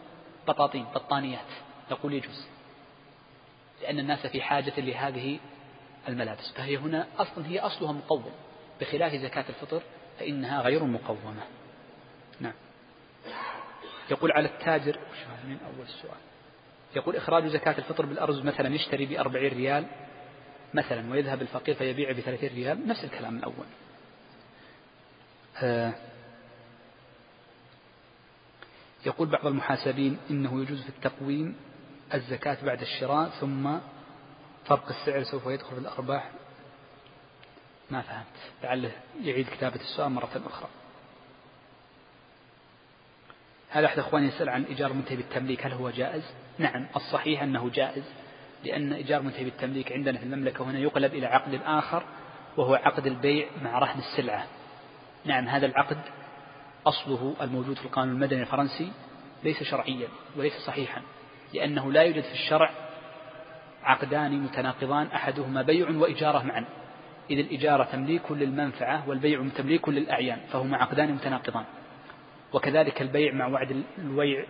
[0.48, 1.50] بطاطين بطانيات.
[1.90, 2.46] نقول يجوز.
[3.82, 5.38] لأن الناس في حاجة لهذه
[6.08, 6.52] الملابس.
[6.52, 8.32] فهي هنا أصلا هي أصلها مقوم.
[8.80, 9.82] بخلاف زكاة الفطر
[10.18, 11.42] فإنها غير مقومة.
[12.40, 12.54] نعم.
[14.10, 14.98] يقول على التاجر
[15.44, 16.20] من أول السؤال.
[16.96, 19.86] يقول إخراج زكاة الفطر بالأرز مثلا يشتري بأربعين ريال
[20.74, 23.66] مثلا ويذهب الفقير فيبيع بثلاثين ريال نفس الكلام الأول
[25.62, 25.94] آه.
[29.06, 31.56] يقول بعض المحاسبين إنه يجوز في التقويم
[32.14, 33.78] الزكاة بعد الشراء ثم
[34.64, 36.30] فرق السعر سوف يدخل في الأرباح
[37.90, 38.26] ما فهمت.
[38.62, 38.92] لعله
[39.22, 40.68] يعيد كتابة السؤال مرة أخرى.
[43.70, 46.22] هذا أحد أخواني يسأل عن إيجار منتهي بالتمليك هل هو جائز؟
[46.58, 48.04] نعم الصحيح أنه جائز
[48.64, 52.02] لأن إيجار منتهي بالتمليك عندنا في المملكة هنا يقلب إلى عقد آخر
[52.56, 54.46] وهو عقد البيع مع رهن السلعة.
[55.24, 56.00] نعم هذا العقد
[56.86, 58.92] أصله الموجود في القانون المدني الفرنسي
[59.44, 61.02] ليس شرعيا وليس صحيحا
[61.54, 62.70] لأنه لا يوجد في الشرع
[63.82, 66.64] عقدان متناقضان أحدهما بيع وإجارة معا.
[67.30, 71.64] إذ الإجارة تمليك للمنفعة والبيع تمليك للأعيان فهما عقدان متناقضان.
[72.52, 74.44] وكذلك البيع مع وعد الويع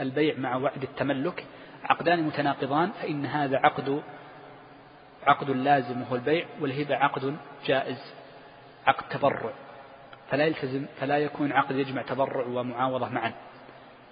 [0.00, 1.44] البيع مع وعد التملك
[1.84, 4.02] عقدان متناقضان فإن هذا عقد
[5.26, 7.36] عقد لازم وهو البيع والهبة عقد
[7.66, 8.14] جائز
[8.86, 9.52] عقد تبرع.
[10.30, 13.32] فلا يلتزم فلا يكون عقد يجمع تبرع ومعاوضة معا.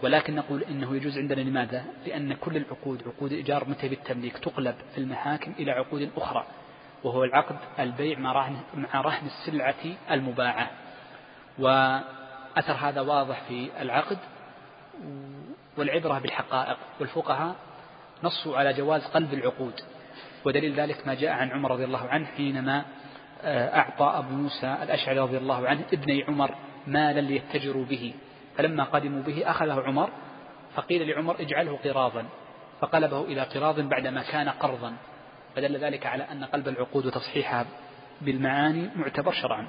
[0.03, 4.99] ولكن نقول إنه يجوز عندنا لماذا؟ لأن كل العقود عقود إيجار متى بالتمليك تقلب في
[4.99, 6.47] المحاكم إلى عقود أخرى.
[7.07, 8.33] وهو العقد البيع مع
[8.95, 10.71] رهن, السلعة المباعة.
[11.59, 14.19] وأثر هذا واضح في العقد
[15.77, 16.77] والعبرة بالحقائق.
[17.01, 17.57] والفقهاء
[18.23, 19.81] نصوا على جواز قلب العقود.
[20.45, 22.85] ودليل ذلك ما جاء عن عمر رضي الله عنه حينما
[23.43, 26.55] آه، أعطى أبو موسى الأشعري رضي الله عنه ابني عمر
[26.87, 28.15] مالا ليتجروا به.
[28.57, 30.11] فلما قدموا به أخذه عمر
[30.75, 32.25] فقيل لعمر اجعله قراضا
[32.81, 34.97] فقلبه إلى قراض بعدما كان قرضا
[35.57, 37.67] فدل ذلك على أن قلب العقود وتصحيحها
[38.21, 39.69] بالمعاني معتبر شرعا.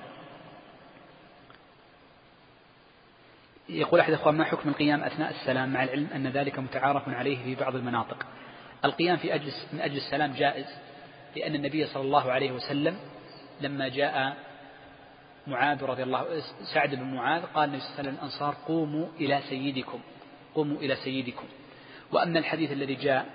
[3.69, 7.55] يقول أحد الأخوان ما حكم القيام أثناء السلام مع العلم أن ذلك متعارف عليه في
[7.55, 8.25] بعض المناطق؟
[8.85, 10.65] القيام في أجل من أجل السلام جائز
[11.35, 12.97] لأن النبي صلى الله عليه وسلم
[13.61, 14.37] لما جاء
[15.47, 16.41] معاذ رضي الله
[16.73, 19.99] سعد بن معاذ قال النبي صلى الله عليه وسلم الأنصار قوموا إلى سيدكم
[20.55, 21.45] قوموا إلى سيدكم.
[22.11, 23.25] وأما الحديث الذي جاء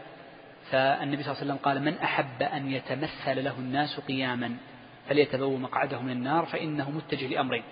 [0.70, 4.56] فالنبي صلى الله عليه وسلم قال من أحب أن يتمثل له الناس قياما
[5.08, 7.62] فليتبوى مقعده من النار فإنه متجه لأمرين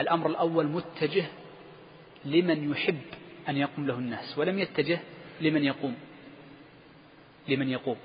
[0.00, 1.24] الأمر الأول متجه
[2.24, 3.00] لمن يحب
[3.48, 5.00] أن يقوم له الناس ولم يتجه
[5.40, 5.96] لمن يقوم
[7.48, 7.96] لمن يقوم.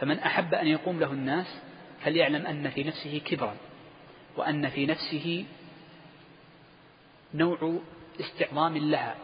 [0.00, 1.60] فمن أحب أن يقوم له الناس
[2.04, 3.56] فليعلم أن في نفسه كبرا
[4.36, 5.44] وأن في نفسه
[7.34, 7.78] نوع
[8.20, 9.14] استعظام لها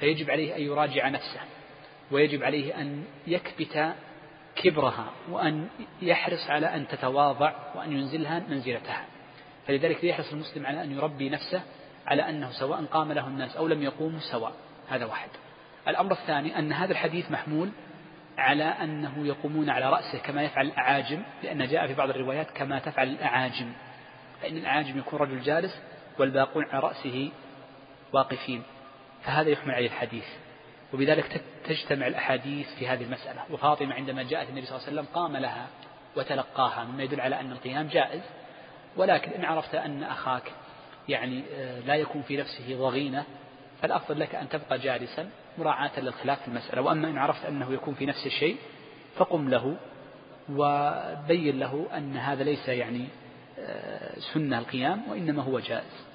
[0.00, 1.40] فيجب عليه أن يراجع نفسه.
[2.10, 3.94] ويجب عليه أن يكبت
[4.56, 5.68] كبرها وأن
[6.02, 9.04] يحرص على أن تتواضع وأن ينزلها منزلتها.
[9.66, 11.62] فلذلك يحرص المسلم على أن يربي نفسه
[12.06, 14.52] على أنه سواء قام له الناس أو لم يقوموا سواء.
[14.88, 15.28] هذا واحد.
[15.88, 17.70] الأمر الثاني أن هذا الحديث محمول
[18.38, 23.08] على أنه يقومون على رأسه كما يفعل الأعاجم لأن جاء في بعض الروايات كما تفعل
[23.08, 23.72] الأعاجم.
[24.42, 25.82] فإن الأعاجم يكون رجل جالس
[26.18, 27.30] والباقون على رأسه
[28.12, 28.62] واقفين.
[29.22, 30.24] فهذا يحمل عليه الحديث.
[30.94, 33.42] وبذلك تجتمع الأحاديث في هذه المسألة.
[33.50, 35.66] وفاطمة عندما جاءت النبي صلى الله عليه وسلم قام لها
[36.16, 38.20] وتلقاها مما يدل على أن القيام جائز
[38.96, 40.52] ولكن إن عرفت أن أخاك
[41.08, 43.24] يعني آه، لا يكون في نفسه ضغينة
[43.82, 46.82] فالأفضل لك أن تبقى جالسا مراعاة للخلاف في المسألة.
[46.82, 48.56] وأما إن عرفت أنه يكون في نفس الشيء
[49.16, 49.76] فقم له
[50.48, 53.04] وبين له أن هذا ليس يعني
[53.58, 56.09] آه، سنة القيام وإنما هو جائز.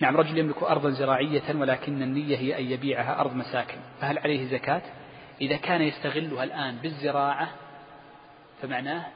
[0.00, 3.78] نعم رجل يملك أرضا زراعية ولكن النية هي أن يبيعها أرض مساكن.
[4.00, 4.82] فهل عليه زكاة؟
[5.40, 7.50] إذا كان يستغلها الآن بالزراعة
[8.62, 9.06] فمعناه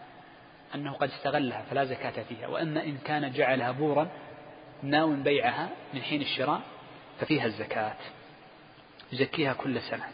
[0.75, 2.47] أنه قد استغلها فلا زكاة فيها.
[2.47, 4.11] وأما إن كان جعلها بورا
[4.83, 6.61] ناو بيعها من حين الشراء
[7.21, 7.97] ففيها الزكاة.
[9.13, 10.05] يزكيها كل سنة.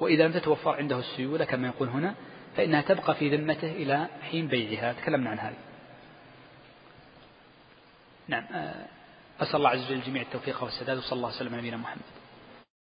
[0.00, 2.14] وإذا لم تتوفر عنده السيولة كما يقول هنا
[2.56, 4.92] فإنها تبقى في ذمته إلى حين بيعها.
[4.92, 5.56] تكلمنا عن هذا
[8.28, 8.86] نعم آه،
[9.42, 12.11] أسأل الله عز وجل الجميع التوفيق والسداد وصلى الله وسلم على نبينا محمد.